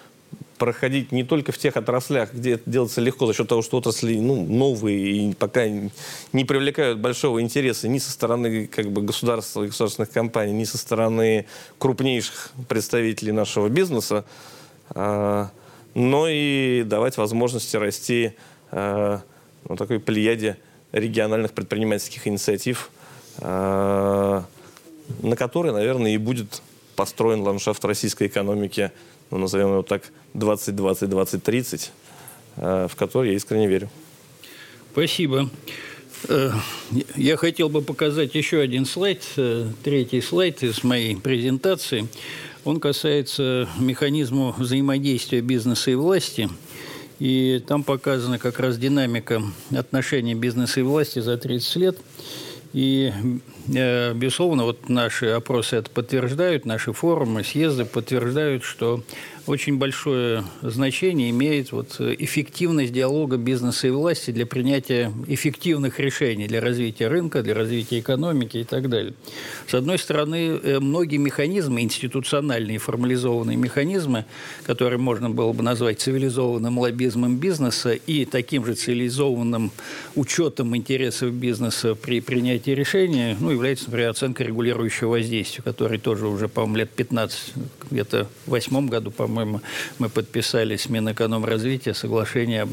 [0.56, 4.18] проходить не только в тех отраслях, где это делается легко за счет того, что отрасли
[4.18, 9.68] ну, новые и пока не привлекают большого интереса ни со стороны как бы, государства и
[9.68, 11.46] государственных компаний, ни со стороны
[11.78, 14.24] крупнейших представителей нашего бизнеса,
[14.94, 15.46] э,
[15.94, 18.32] но и давать возможности расти
[18.72, 19.18] э,
[19.68, 20.56] ну, такой плеяде
[20.92, 22.90] региональных предпринимательских инициатив,
[23.38, 24.42] э,
[25.22, 26.62] на которой, наверное, и будет
[26.96, 28.90] построен ландшафт российской экономики,
[29.30, 30.02] ну, назовем его так,
[30.34, 31.90] 2020-2030,
[32.56, 33.90] э, в который я искренне верю.
[34.92, 35.50] Спасибо.
[36.28, 36.50] Э,
[37.16, 39.22] я хотел бы показать еще один слайд,
[39.84, 42.08] третий слайд из моей презентации.
[42.64, 46.48] Он касается механизма взаимодействия бизнеса и власти–
[47.18, 49.42] и там показана как раз динамика
[49.74, 51.98] отношений бизнеса и власти за 30 лет.
[52.76, 53.10] И,
[53.74, 59.02] э, безусловно, вот наши опросы это подтверждают, наши форумы, съезды подтверждают, что
[59.46, 66.60] очень большое значение имеет вот эффективность диалога бизнеса и власти для принятия эффективных решений для
[66.60, 69.14] развития рынка, для развития экономики и так далее.
[69.68, 74.24] С одной стороны, э, многие механизмы, институциональные формализованные механизмы,
[74.64, 79.70] которые можно было бы назвать цивилизованным лоббизмом бизнеса и таким же цивилизованным
[80.16, 86.48] учетом интересов бизнеса при принятии решения, ну, является, например, оценка регулирующего воздействия, который тоже уже,
[86.48, 87.54] по-моему, лет 15,
[87.90, 89.60] где-то в восьмом году, по-моему, по-моему,
[89.98, 92.66] мы подписали с Минэкономразвития соглашение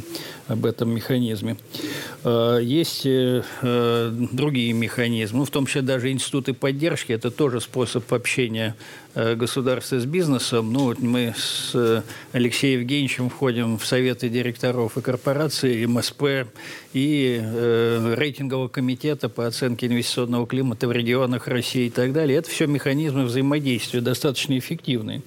[0.48, 1.58] об, этом механизме.
[2.24, 7.60] А, есть э, э, другие механизмы, ну, в том числе даже институты поддержки, это тоже
[7.60, 8.76] способ общения
[9.16, 10.74] Э, государства с бизнесом.
[10.74, 16.48] Ну, вот мы с Алексеем Евгеньевичем входим в советы директоров и корпораций, МСП,
[16.94, 22.40] и э, рейтингового комитета по оценке инвестиционного климата в регионах России и так далее.
[22.40, 25.22] Это все механизмы взаимодействия достаточно эффективные.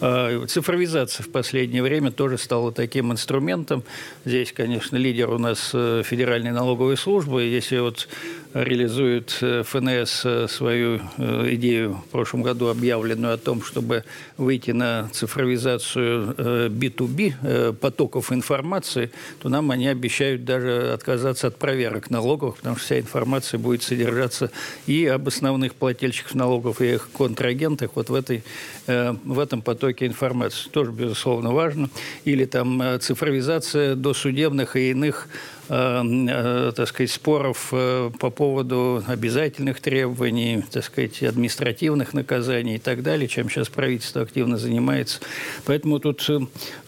[0.00, 3.82] Э, цифровизация в последнее время тоже стала таким инструментом.
[4.24, 7.42] Здесь, конечно, лидер у нас э, Федеральной налоговой службы.
[7.42, 8.08] Если вот
[8.54, 14.04] реализует э, ФНС свою идею в прошлом году объявлен намеренную о том, чтобы
[14.36, 16.34] выйти на цифровизацию
[16.70, 22.76] B2B э, э, потоков информации, то нам они обещают даже отказаться от проверок налогов, потому
[22.76, 24.50] что вся информация будет содержаться
[24.86, 28.42] и об основных плательщиках налогов, и их контрагентах вот в, этой,
[28.86, 30.57] э, в этом потоке информации.
[30.70, 31.90] Тоже, безусловно, важно.
[32.24, 35.28] Или там цифровизация досудебных и иных
[35.68, 42.78] Э, э, так сказать, споров э, по поводу обязательных требований, так сказать, административных наказаний и
[42.78, 45.20] так далее, чем сейчас правительство активно занимается.
[45.66, 46.26] Поэтому тут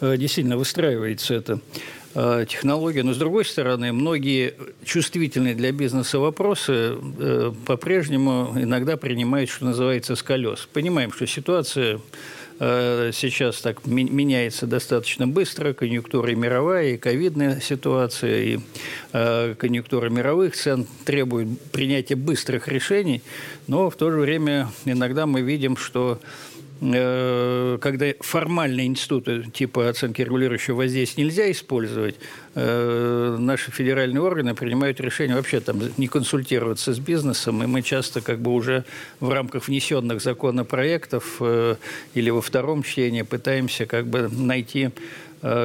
[0.00, 1.60] действительно выстраивается это
[2.48, 3.04] технология.
[3.04, 4.54] Но, с другой стороны, многие
[4.84, 6.96] чувствительные для бизнеса вопросы
[7.66, 10.68] по-прежнему иногда принимают, что называется, с колес.
[10.72, 12.00] Понимаем, что ситуация Э,
[12.60, 18.58] сейчас так меняется достаточно быстро, конъюнктура и мировая, и ковидная ситуация, и
[19.14, 23.22] э, конъюнктура мировых цен требует принятия быстрых решений,
[23.66, 30.22] но в то же время иногда мы видим, что Э, когда формальные институты типа оценки
[30.22, 32.14] регулирующего воздействия нельзя использовать,
[32.54, 38.22] э, наши федеральные органы принимают решение вообще там не консультироваться с бизнесом, и мы часто
[38.22, 38.84] как бы уже
[39.20, 41.76] в рамках внесенных законопроектов э,
[42.14, 44.90] или во втором чтении пытаемся как бы найти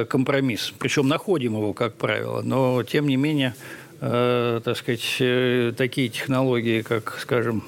[0.08, 0.72] компромисс.
[0.78, 3.54] Причем находим его, как правило, но тем не менее,
[4.00, 7.62] так сказать, такие технологии, как, скажем,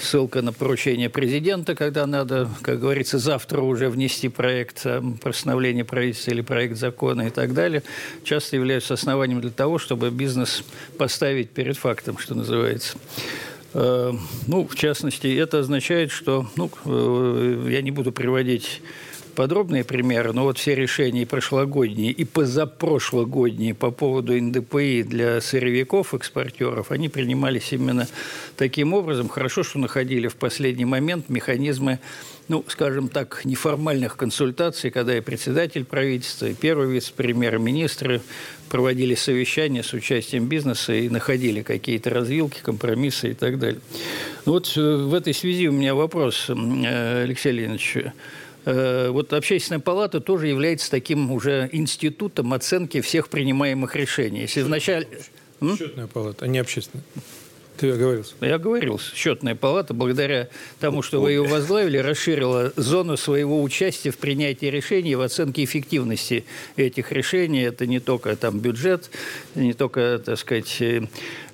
[0.00, 4.86] ссылка на поручение президента, когда надо, как говорится, завтра уже внести проект
[5.22, 7.82] постановления правительства или проект закона и так далее,
[8.24, 10.64] часто являются основанием для того, чтобы бизнес
[10.98, 12.96] поставить перед фактом, что называется.
[13.74, 14.12] Э,
[14.46, 18.82] ну, в частности, это означает, что, ну, э, я не буду приводить
[19.40, 26.90] подробные примеры, но вот все решения прошлогодние, и позапрошлогодние по поводу НДПИ для сырьевиков, экспортеров,
[26.90, 28.06] они принимались именно
[28.58, 29.30] таким образом.
[29.30, 32.00] Хорошо, что находили в последний момент механизмы
[32.48, 38.22] ну, скажем так, неформальных консультаций, когда и председатель правительства, и первый вице-премьер-министры
[38.68, 43.80] проводили совещания с участием бизнеса и находили какие-то развилки, компромиссы и так далее.
[44.46, 48.12] Ну, вот э, в этой связи у меня вопрос, э, Алексей Леонидович.
[48.64, 54.40] Э, вот общественная палата тоже является таким уже институтом оценки всех принимаемых решений.
[54.40, 55.06] Если вначале...
[55.60, 57.04] Счетная палата, а не общественная.
[57.80, 58.34] Ты оговорился.
[58.42, 59.16] Я оговорился.
[59.16, 60.48] Счетная палата, благодаря
[60.80, 66.44] тому, что вы ее возглавили, расширила зону своего участия в принятии решений, в оценке эффективности
[66.76, 67.62] этих решений.
[67.62, 69.10] Это не только там бюджет,
[69.54, 71.04] не только, так сказать, э,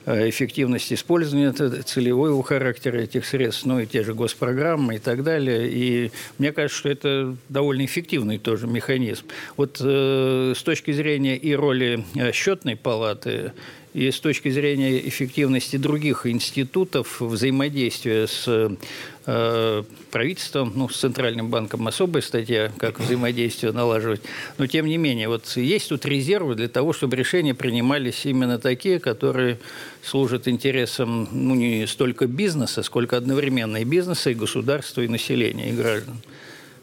[0.06, 5.68] эффективность использования целевого характера этих средств, ну и те же госпрограммы и так далее.
[5.68, 9.26] И мне кажется, что это довольно эффективный тоже механизм.
[9.56, 13.52] Вот э, с точки зрения и роли э, счетной палаты,
[13.96, 18.76] и с точки зрения эффективности других институтов взаимодействия с
[19.24, 24.20] э, правительством, ну, с Центральным банком особая статья, как взаимодействие налаживать.
[24.59, 29.00] Но, тем не менее, вот есть тут резервы для того, чтобы решения принимались именно такие,
[29.00, 29.59] которые
[30.02, 35.72] служат интересам ну, не столько бизнеса, сколько одновременно и бизнеса, и государства, и населения, и
[35.72, 36.20] граждан.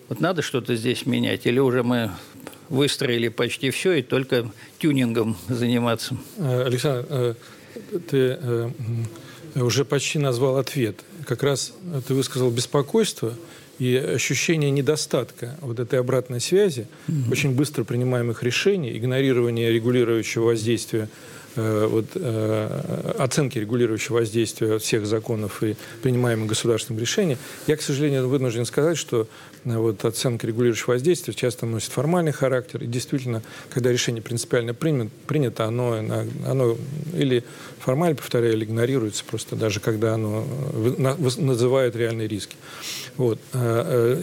[0.09, 1.45] Вот надо что-то здесь менять?
[1.45, 2.09] Или уже мы
[2.69, 6.17] выстроили почти все и только тюнингом заниматься.
[6.37, 7.33] Э, Александр, э,
[8.09, 8.69] ты э,
[9.55, 10.97] уже почти назвал ответ.
[11.25, 11.73] Как раз
[12.07, 13.33] ты высказал беспокойство
[13.79, 17.31] и ощущение недостатка вот этой обратной связи, mm-hmm.
[17.31, 21.09] очень быстро принимаемых решений, игнорирование регулирующего воздействия
[21.55, 27.37] вот, э, оценки регулирующего воздействия всех законов и принимаемых государственных решений,
[27.67, 29.27] я, к сожалению, вынужден сказать, что
[29.65, 32.83] э, вот, оценка регулирующего воздействия часто носит формальный характер.
[32.83, 35.93] И действительно, когда решение принципиально принято, принято оно,
[36.47, 36.77] оно
[37.13, 37.43] или
[37.79, 40.45] формально, повторяю, или игнорируется просто, даже когда оно
[41.37, 42.55] называет реальные риски.
[43.17, 43.39] Вот.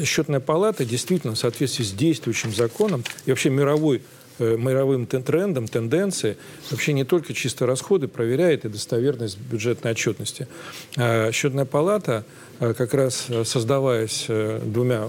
[0.05, 6.37] Счетная палата действительно в соответствии с действующим законом и вообще мировой Э, мировым трендам, тенденции,
[6.71, 10.49] вообще не только чисто расходы проверяет и достоверность бюджетной отчетности.
[10.97, 12.25] А счетная палата,
[12.59, 15.09] э, как раз э, создаваясь двумя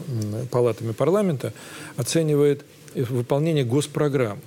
[0.51, 1.53] палатами парламента,
[1.97, 2.63] оценивает
[2.95, 4.39] выполнение госпрограмм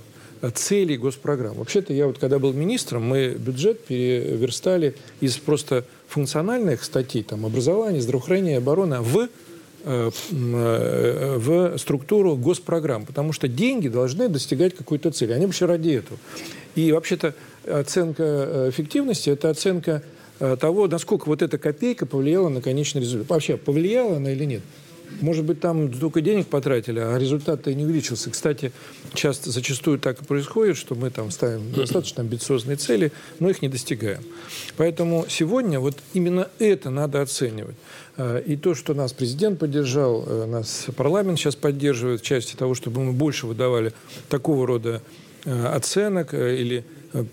[0.54, 1.54] целей госпрограмм.
[1.54, 8.02] Вообще-то я вот когда был министром, мы бюджет переверстали из просто функциональных статей, там, образование,
[8.02, 9.43] здравоохранение, оборона, в Э, э,
[9.84, 15.32] в структуру госпрограмм, потому что деньги должны достигать какой-то цели.
[15.32, 16.18] Они вообще ради этого.
[16.74, 17.34] И вообще-то
[17.66, 20.02] оценка э, эффективности– это оценка
[20.60, 23.30] того, насколько вот эта копейка повлияла на конечный результат.
[23.30, 24.62] Вообще, повлияла она или нет?
[25.20, 28.30] Может быть, там только денег потратили, а результат-то и не увеличился.
[28.30, 28.72] Кстати,
[29.14, 33.68] часто, зачастую так и происходит, что мы там ставим достаточно амбициозные цели, но их не
[33.68, 34.22] достигаем.
[34.76, 37.76] Поэтому сегодня вот именно это надо оценивать.
[38.16, 42.74] Э, и то, что нас президент поддержал, э, нас парламент сейчас поддерживает в части того,
[42.74, 43.92] чтобы мы больше выдавали
[44.28, 45.02] такого рода
[45.44, 46.84] э, оценок или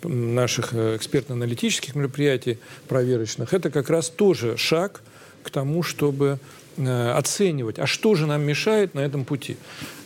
[0.04, 5.02] наших экспертно-аналитических мероприятий проверочных, это как раз тоже шаг
[5.42, 6.38] к тому, чтобы
[6.78, 9.58] оценивать, а что же нам мешает на этом пути.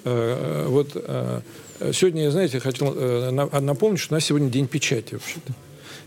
[0.04, 0.92] Вот
[1.94, 2.94] сегодня, знаете, хотел
[3.62, 5.54] напомнить, что у нас сегодня день печати вообще-то.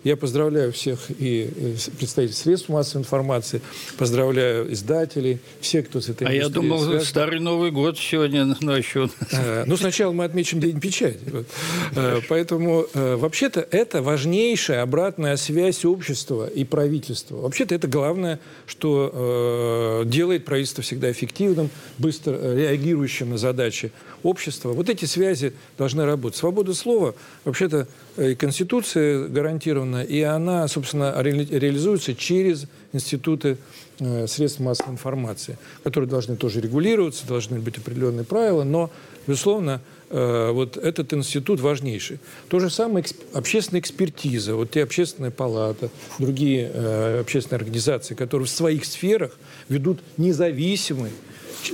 [0.05, 3.61] Я поздравляю всех и э, представителей средств массовой информации,
[3.97, 7.07] поздравляю издателей, все, кто с этой А я думал, связан.
[7.07, 9.11] Старый Новый год сегодня ночью.
[9.33, 11.21] А, ну, сначала мы отмечим День печати.
[11.31, 11.47] Вот.
[11.97, 17.37] А, поэтому, а, вообще-то, это важнейшая обратная связь общества и правительства.
[17.37, 24.73] Вообще-то, это главное, что делает правительство всегда эффективным, быстро реагирующим на задачи общества.
[24.73, 26.39] Вот эти связи должны работать.
[26.39, 33.59] Свобода слова, вообще-то, и Конституция гарантирована, и она, собственно, ре реализуется через институты
[34.01, 38.91] э, средств массовой информации, которые должны тоже регулироваться, должны быть определенные правила, но,
[39.27, 42.19] безусловно, э, вот этот институт важнейший.
[42.49, 48.47] То же самое эксп общественная экспертиза, вот те общественные палаты, другие э, общественные организации, которые
[48.47, 49.37] в своих сферах
[49.69, 51.11] ведут независимый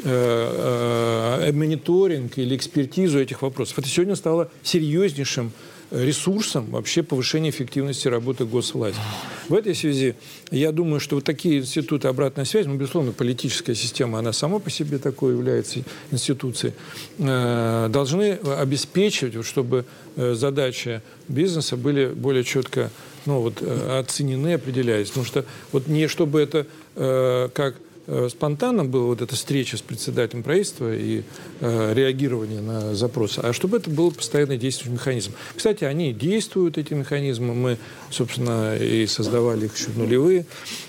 [0.05, 3.79] э, э, мониторинг или экспертизу этих вопросов.
[3.79, 5.53] Это сегодня стало серьезнейшим
[5.91, 9.01] ресурсом вообще повышения эффективности работы госвласти.
[9.49, 10.15] В этой связи
[10.51, 14.71] я думаю, что вот такие институты обратной связи, ну, безусловно, политическая система, она сама по
[14.71, 16.75] себе такой является институцией,
[17.19, 19.85] э, должны обеспечивать, чтобы
[20.17, 22.91] э, задачи бизнеса были более четко
[23.27, 25.09] ну, вот, э, оценены, определялись.
[25.09, 26.67] Потому что вот не чтобы это
[26.97, 27.81] как Э,
[28.29, 31.23] спонтанно была вот эта встреча с председателем правительства и
[31.61, 35.33] э, реагирование на запросы, а чтобы это был постоянный действующий механизм.
[35.57, 37.55] Кстати, они действуют, эти механизмы.
[37.55, 37.79] Мы,
[38.11, 40.45] собственно, и создавали их еще в нулевые.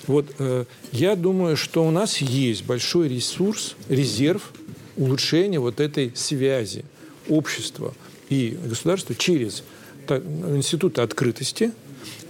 [0.07, 4.51] Вот э, я думаю, что у нас есть большой ресурс, резерв
[4.97, 6.83] улучшения вот этой связи
[7.29, 7.93] общества
[8.29, 9.63] и государства через
[10.07, 11.71] институты открытости–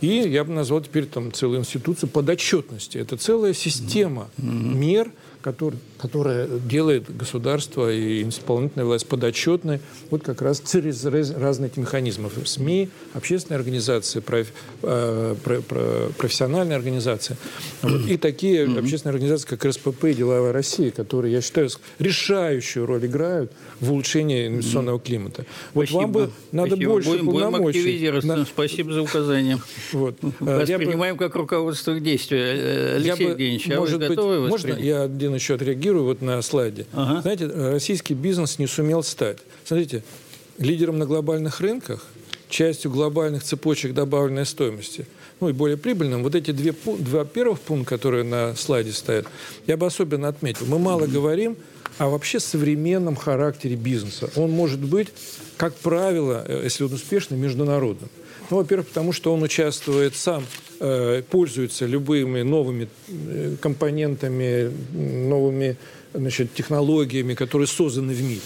[0.02, 2.98] и я бы назвал теперь там целую институцию подотчетности.
[2.98, 4.76] Это целая система mm-hmm.
[4.76, 5.12] мер,
[5.46, 9.80] который, которое делает государство и исполнительная власть подотчетной
[10.10, 12.32] вот как раз через разные эти механизмы.
[12.44, 14.48] СМИ, общественные организации, проф,
[14.82, 15.36] э,
[16.18, 17.38] профессиональные организации.
[17.84, 18.08] Вот.
[18.10, 21.70] И такие общественные организации, как РСПП и Деловая Россия, которые, я считаю,
[22.00, 25.46] решающую роль играют в улучшении инвестиционного климата.
[25.76, 26.02] Вот Спасибо.
[26.02, 26.92] вам бы надо Спасибо.
[26.92, 28.10] больше будем, полномочий.
[28.10, 28.46] Будем на...
[28.46, 29.60] Спасибо за указание.
[29.92, 30.18] Вот.
[30.40, 31.24] Воспринимаем бы...
[31.24, 32.42] как руководство к действию.
[32.42, 36.22] Э, Алексей я Евгеньевич, а может вы готовы быть, Можно я один еще отреагирую вот
[36.22, 36.86] на слайде?
[36.94, 37.22] Ага.
[37.22, 39.38] Знаете, российский бизнес не сумел стать.
[39.64, 40.04] Смотрите,
[40.58, 42.06] лидером на глобальных рынках,
[42.50, 45.06] частью глобальных цепочек добавленной стоимости–
[45.40, 46.24] ну и более прибыльным.
[46.24, 49.28] Вот эти две, два первых пункта, которые на слайде стоят,
[49.68, 50.66] я бы особенно отметил.
[50.68, 51.58] Мы мало говорим
[51.98, 54.30] о вообще современном характере бизнеса.
[54.36, 55.10] Он может быть,
[55.58, 58.10] как правило, э, если он успешный, международным.
[58.50, 60.46] Ну, во-первых, потому что он участвует сам,
[60.80, 65.78] э, пользуется любыми новыми э, компонентами, новыми
[66.14, 68.42] значит, технологиями, которые созданы в мире.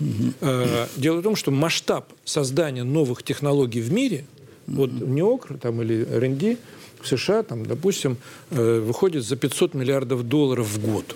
[0.00, 0.48] Угу.
[0.96, 4.24] Дело в том, что масштаб создания новых технологий в мире
[4.66, 6.58] вот НИОКР там, или РНД
[7.00, 8.16] в США, там, допустим,
[8.50, 11.14] выходит за 500 миллиардов долларов в год.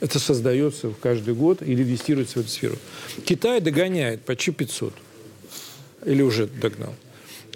[0.00, 2.76] Это создается каждый год или инвестируется в эту сферу.
[3.24, 4.92] Китай догоняет почти 500.
[6.04, 6.94] Или уже догнал.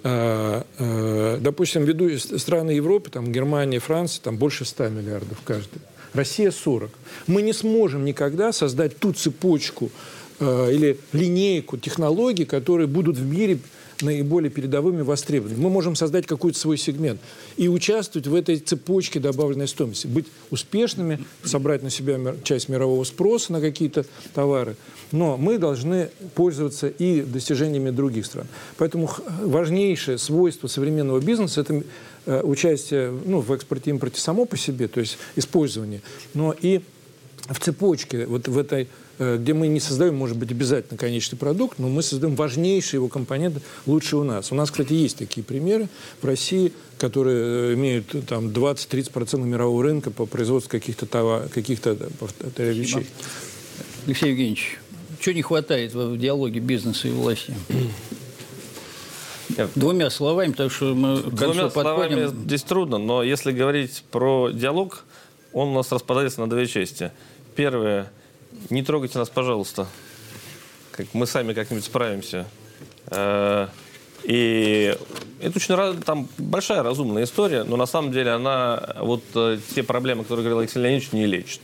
[0.03, 5.81] А, а, допустим, ввиду страны Европы, там, Германия, Франция, там больше 100 миллиардов каждый.
[6.13, 6.89] Россия 40.
[7.27, 9.91] Мы не сможем никогда создать ту цепочку
[10.39, 13.59] э, или линейку технологий, которые будут в мире
[14.01, 15.61] наиболее передовыми, востребованными.
[15.61, 17.19] Мы можем создать какой-то свой сегмент
[17.57, 23.53] и участвовать в этой цепочке добавленной стоимости, быть успешными, собрать на себя часть мирового спроса
[23.53, 24.75] на какие-то товары.
[25.11, 28.47] Но мы должны пользоваться и достижениями других стран.
[28.77, 29.09] Поэтому
[29.41, 31.83] важнейшее свойство современного бизнеса– это
[32.25, 36.01] э, участие ну, в экспорте-импорте само по себе, то есть использование,
[36.33, 36.81] но и
[37.47, 38.87] в цепочке, вот в этой
[39.19, 43.61] где мы не создаем, может быть, обязательно конечный продукт, но мы создаем важнейшие его компоненты
[43.85, 44.51] лучше у нас.
[44.51, 45.89] У нас, кстати, есть такие примеры
[46.21, 51.97] в России, которые э, имеют там 20-30% мирового рынка по производству каких-то товар, каких-то
[52.57, 53.07] вещей.
[54.05, 54.79] Алексей Евгеньевич,
[55.19, 57.53] чего не хватает в диалоге бизнеса и власти?
[59.75, 65.03] Двумя словами, потому что мы Двумя словами здесь трудно, но если говорить про диалог,
[65.53, 67.11] он у нас распадается на две части.
[67.55, 68.11] Первое–
[68.69, 69.87] не трогайте нас, пожалуйста.
[70.91, 72.47] Как мы сами как-нибудь справимся.
[73.07, 73.67] Э,
[74.23, 74.95] и
[75.39, 80.23] это очень там большая разумная история, но на самом деле она вот э, те проблемы,
[80.23, 81.61] которые говорил Алексей Леонидович, не лечит.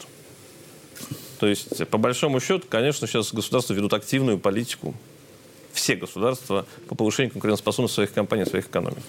[1.40, 4.96] То есть, по большому счету, конечно, сейчас государства ведут активную политику,
[5.72, 9.04] все государства, по повышению конкурентоспособности своих компаний, своих экономик.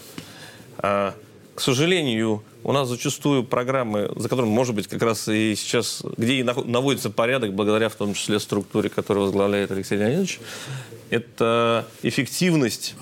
[1.58, 6.34] К сожалению, у нас зачастую программы, за которыми, может быть, как раз и сейчас, где
[6.34, 10.38] и наводится порядок, благодаря в том числе структуре, которую возглавляет Алексей Леонидович,
[11.10, 12.94] это эффективность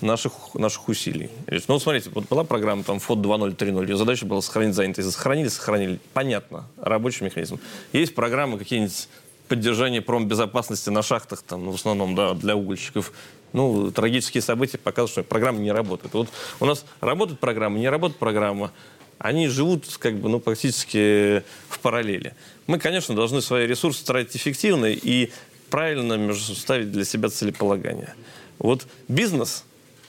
[0.00, 1.30] наших, наших усилий.
[1.68, 5.12] Ну, смотрите, вот была программа там ФОД 2.0, ее задача была сохранить занятость.
[5.12, 6.00] Сохранили, сохранили.
[6.12, 7.60] Понятно, рабочий механизм.
[7.92, 9.08] Есть программы какие-нибудь
[9.48, 13.12] поддержания промбезопасности на шахтах, там, ну, в основном, да, для угольщиков
[13.52, 16.14] ну, трагические события показывают, что программа не работает.
[16.14, 16.28] Вот
[16.60, 18.72] у нас работает программа, не работает программа.
[19.18, 22.34] Они живут как бы, ну, практически в параллели.
[22.66, 25.30] Мы, конечно, должны свои ресурсы тратить эффективно и
[25.70, 28.14] правильно ставить для себя целеполагание.
[28.58, 29.64] Вот бизнес,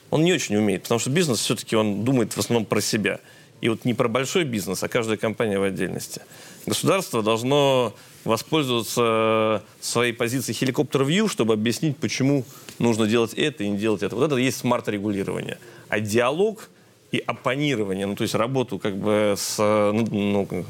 [0.09, 3.19] он не очень умеет, потому что бизнес все-таки он думает в основном про себя.
[3.63, 6.19] И вот не про большой бизнес, а каждая компания в отдельности.
[6.65, 7.93] Государство должно
[8.25, 12.43] воспользоваться своей позицией хеликоптер-вью, чтобы объяснить, почему
[12.77, 14.17] нужно делать это и не делать это.
[14.17, 15.59] Вот это и есть смарт-регулирование.
[15.87, 16.69] А диалог
[17.13, 20.65] и оппонирование, ну, то есть работу как бы с, ну, ну,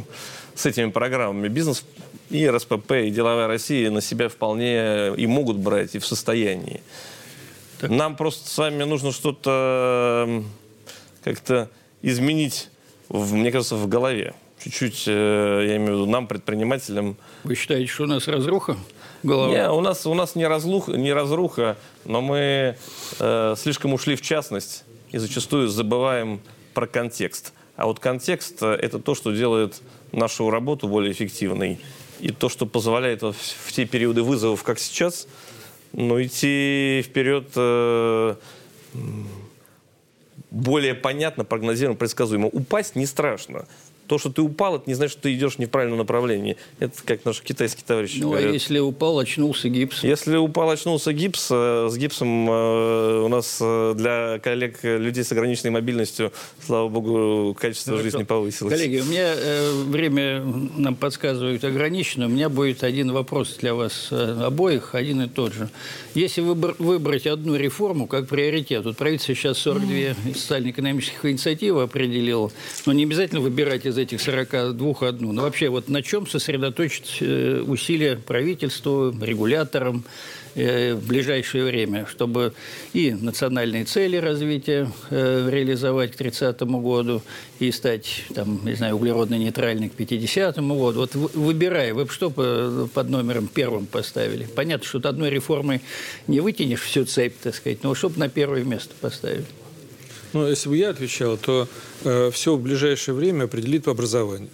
[0.53, 1.85] с этими программами бизнес
[2.29, 6.81] и РСПП, и Деловая Россия на себя вполне и могут брать, и в состоянии.
[7.79, 7.89] Так.
[7.89, 10.43] Нам просто с вами нужно что-то
[11.23, 11.71] как-то
[12.03, 12.69] изменить,
[13.10, 14.34] в, мне кажется, в голове
[14.64, 17.18] чуть-чуть, э, я имею в виду, нам, предпринимателям...
[17.43, 18.78] Вы считаете, что у нас разруха?
[19.22, 19.54] Голова?
[19.54, 22.78] Не, у нас, у нас не, разлух, не разруха, но мы
[23.20, 26.39] э, слишком ушли в частность и зачастую забываем
[26.74, 27.54] про контекст.
[27.76, 29.82] А вот контекст э,– это то, что делает
[30.12, 31.80] нашу работу более эффективной.
[32.20, 35.28] И то, что позволяет в, в те периоды вызовов, как сейчас,
[35.91, 38.36] ну, идти вперед э,
[40.54, 42.47] более понятно, прогнозируемо, предсказуемо.
[42.47, 43.66] Упасть не страшно.
[44.08, 46.58] То, что ты упал, это не значит, что ты идешь не в правильном направлении.
[46.80, 48.54] Это как наши китайские товарищи Ну, а говорят.
[48.54, 50.04] если упал, очнулся гипс?
[50.04, 55.32] Если упал, очнулся гипс, э, с гипсом э, у нас э, для коллег, людей с
[55.32, 56.34] ограниченной мобильностью,
[56.66, 58.04] слава богу, качество Хорошо.
[58.04, 58.74] жизни повысилось.
[58.74, 59.34] Коллеги, у меня
[59.86, 60.41] время
[60.76, 62.26] нам подсказывают ограничено.
[62.26, 65.70] У меня будет один вопрос для вас обоих, один и тот же.
[66.14, 72.51] Если выбор- выбрать одну реформу как приоритет, вот правительство сейчас 42 социально-экономических инициативы определило,
[72.86, 75.32] но не обязательно выбирать из этих 42 одну.
[75.32, 80.04] Но вообще вот на чем сосредоточить э, усилия правительству, регуляторам,
[80.56, 82.54] э, в ближайшее время, чтобы
[82.93, 87.22] и национальные цели развития э, реализовать к 30 году,
[87.60, 90.99] и стать, там, не знаю, углеродно-нейтральной к 50 году.
[90.99, 94.45] Вот вы- выбирая, вы бы что под номером первым поставили?
[94.45, 95.82] Понятно, что одной реформой
[96.28, 99.45] не вытянешь всю цепь, так сказать, но чтобы на первое место поставили.
[100.34, 101.67] Ну, если бы я отвечал, то
[102.31, 104.49] все в ближайшее время определит образование.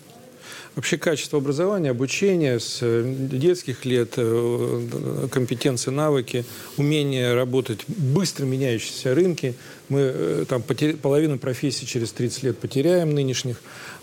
[0.76, 6.46] Вообще качество образования, обучения с э, детских лет, э, компетенции, навыки,
[6.78, 9.56] умение работать в быстро меняющиеся рынки.
[9.90, 13.58] Мы э, там потер- половину профессий через 30 лет потеряем нынешних.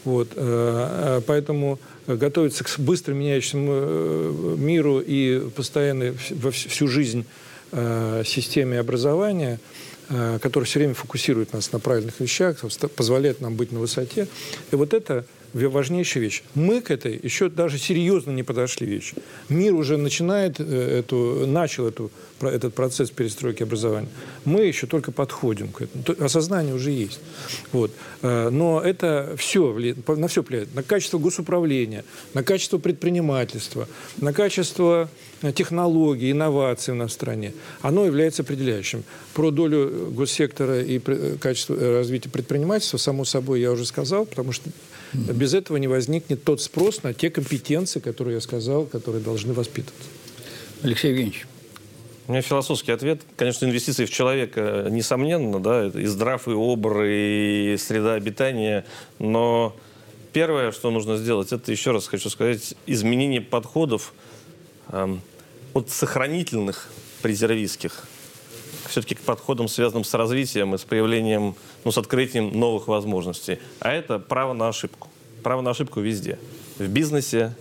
[0.05, 6.68] Вот, э, э, поэтому готовиться к быстро меняющемуся э, миру и постоянно вс- во вс-
[6.68, 7.24] всю жизнь
[7.72, 9.76] э, системе образования– э,
[10.09, 12.59] который все время фокусирует нас на правильных вещах,
[12.95, 14.29] позволяет нам быть на высоте.
[14.71, 15.25] И вот это
[15.65, 16.43] важнейшая вещь.
[16.55, 19.15] Мы к этой еще даже серьезно не подошли вещи.
[19.49, 24.09] Мир уже начинает э, эту, начал эту, этот процесс перестройки образования.
[24.45, 26.05] Мы еще только подходим к этому.
[26.05, 27.21] То- Осознание уже есть.
[27.73, 27.91] Вот.
[28.23, 29.75] Э, Но это все,
[30.07, 30.75] на все влияет.
[30.75, 32.05] На качество госуправления,
[32.35, 33.89] на качество предпринимательства,
[34.21, 35.09] на качество
[35.43, 37.55] э, технологий, инноваций в стране.
[37.81, 39.05] Оно является определяющим.
[39.33, 40.99] Про долю госсектора и
[41.39, 44.71] качество развития предпринимательства, само собой, я уже сказал, потому что
[45.13, 50.09] без этого не возникнет тот спрос на те компетенции, которые я сказал, которые должны воспитываться.
[50.83, 51.47] Алексей Евгеньевич.
[52.29, 53.23] У меня философский ответ.
[53.37, 58.85] Конечно, инвестиции в человека, несомненно, да, и здравый обр, и среда обитания,
[59.21, 59.77] но
[60.33, 64.13] первое, что нужно сделать, это, еще раз хочу сказать, изменение подходов
[64.89, 65.23] эм,
[65.73, 66.91] от сохранительных
[67.23, 68.09] презервистских
[68.89, 73.59] все-таки к подходам, связанным с развитием и с появлением, ну, с открытием новых возможностей.
[73.80, 75.09] А это право на ошибку.
[75.43, 76.39] Право на ошибку везде.
[76.78, 77.55] В бизнесе,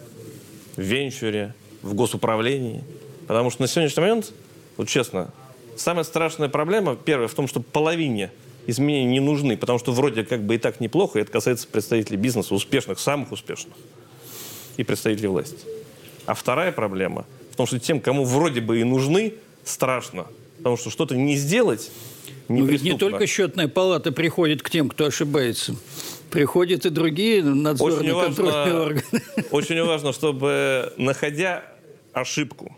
[0.76, 2.84] в венчуре, в госуправлении.
[3.28, 4.34] Потому что на сегодняшний момент,
[4.78, 5.32] вот честно,
[5.78, 8.32] самая страшная проблема, первая, в том, что половине
[8.68, 12.18] изменений не нужны, потому что вроде как бы и так неплохо, и это касается представителей
[12.18, 13.76] бизнеса, успешных, самых успешных,
[14.78, 15.60] и представителей власти.
[16.26, 20.26] А вторая проблема в том, что тем, кому вроде бы и нужны, страшно.
[20.66, 21.92] Потому что что-то не сделать
[22.48, 25.76] Ну, ведь не только счетная палата приходит к тем, кто ошибается.
[26.32, 29.24] Приходят и другие надзорные контрольные органы.
[29.52, 31.66] очень важно, чтобы, находя
[32.14, 32.76] ошибку,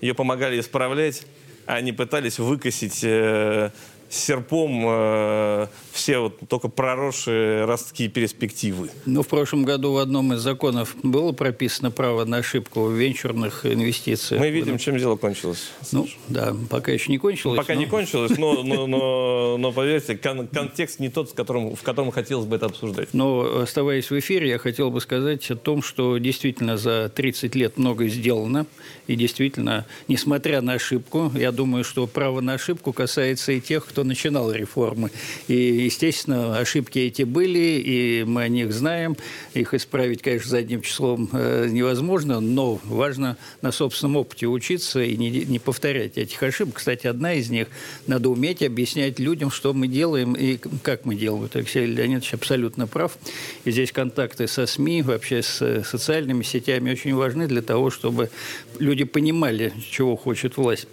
[0.00, 1.26] ее помогали исправлять,
[1.66, 3.72] а не пытались выкосить э,
[4.10, 8.90] серпом э, все вот только проросшие ростки перспективы.
[9.06, 13.64] Но в прошлом году в одном из законов было прописано право на ошибку в венчурных
[13.64, 14.40] инвестициях.
[14.40, 15.70] Мы видим, чем дело кончилось.
[15.92, 17.56] Ну, да, пока еще не кончилось.
[17.56, 21.76] Пока но- не кончилось, но, но, но, но поверьте, кон- контекст не тот, с которым,
[21.76, 23.10] в котором хотелось бы это обсуждать.
[23.12, 27.78] Но, оставаясь в эфире, я хотел бы сказать о том, что действительно за 30 лет
[27.78, 28.66] многое сделано.
[29.06, 33.99] И действительно, несмотря на ошибку, я думаю, что право на ошибку касается и тех, кто
[34.04, 35.10] начинал реформы.
[35.48, 39.16] И, естественно, ошибки эти были, и мы о них знаем.
[39.54, 45.30] Их исправить, конечно, задним числом э, невозможно, но важно на собственном опыте учиться и не,
[45.30, 46.76] не повторять этих ошибок.
[46.76, 47.68] Кстати, одна из них–
[48.06, 51.42] надо уметь объяснять людям, что мы делаем и как мы делаем.
[51.42, 53.18] Вот Алексей Леонидович абсолютно прав.
[53.64, 58.30] И здесь контакты со СМИ, вообще с э, социальными сетями очень важны для того, чтобы
[58.78, 60.88] люди понимали, чего хочет власть.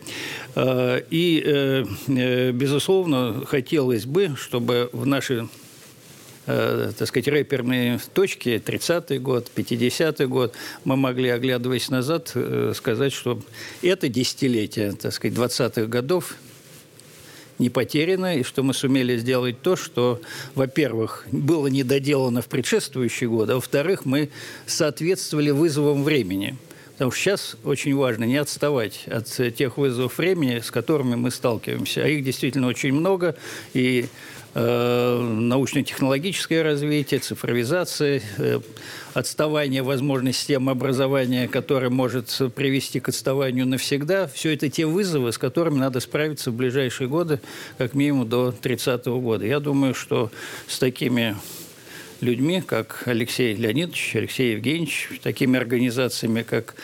[0.56, 2.52] Э, И, э, э,
[2.98, 5.48] безусловно, хотелось бы, чтобы в наши
[6.46, 13.14] э, так сказать, рэперные точки, 30-й год, 50-й год, мы могли, оглядываясь назад, э, сказать,
[13.14, 13.40] что
[13.82, 16.36] это десятилетие, так сказать, 20-х годов
[17.60, 20.22] не потеряно, и что мы сумели сделать то, что,
[20.56, 24.30] во-первых, было недоделано в предшествующие годы, а во-вторых, мы
[24.66, 26.58] соответствовали вызовам времени.
[26.98, 31.30] Потому что сейчас очень важно не отставать от э, тех вызовов времени, с которыми мы
[31.30, 32.04] сталкиваемся.
[32.04, 33.36] А их действительно очень много.
[33.76, 34.08] И
[34.56, 38.62] э, научно-технологическое развитие, цифровизация, э,
[39.14, 44.26] отставание возможной системы образования, которое может привести к отставанию навсегда.
[44.26, 47.40] Все это те вызовы, с которыми надо справиться в ближайшие годы,
[47.78, 49.46] как минимум до 30 года.
[49.46, 50.32] Я думаю, что
[50.68, 51.36] с такими
[52.22, 56.76] людьми, как Алексей Леонидович, Алексей Евгеньевич, такими организациями, как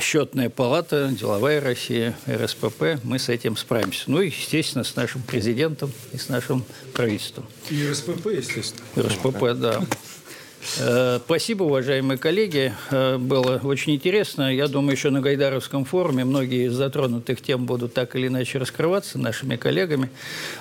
[0.00, 4.04] Счетная палата, Деловая Россия, РСПП, мы с этим справимся.
[4.06, 6.64] Ну и, естественно, с нашим президентом и с нашим
[6.94, 7.44] правительством.
[7.68, 8.82] И РСПП, естественно.
[8.96, 9.82] РСПП, да.
[10.78, 12.72] Э, спасибо, уважаемые коллеги.
[12.90, 14.54] Э, было очень интересно.
[14.54, 19.18] Я думаю, еще на Гайдаровском форуме многие из затронутых тем будут так или иначе раскрываться
[19.18, 20.10] нашими коллегами.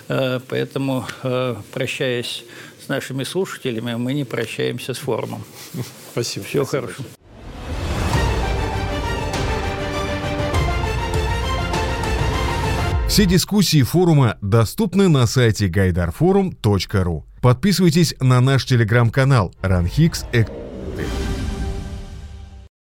[0.09, 1.05] Э, поэтому,
[1.71, 2.43] прощаясь
[2.86, 5.43] с нашими слушателями, мы не прощаемся с форумом.
[6.11, 6.45] Спасибо.
[6.45, 7.05] Всего хорошего.
[13.07, 17.25] Все дискуссии форума доступны на сайте гайдарфорум.ру.
[17.41, 20.25] Подписывайтесь на наш телеграм-канал «Ранхикс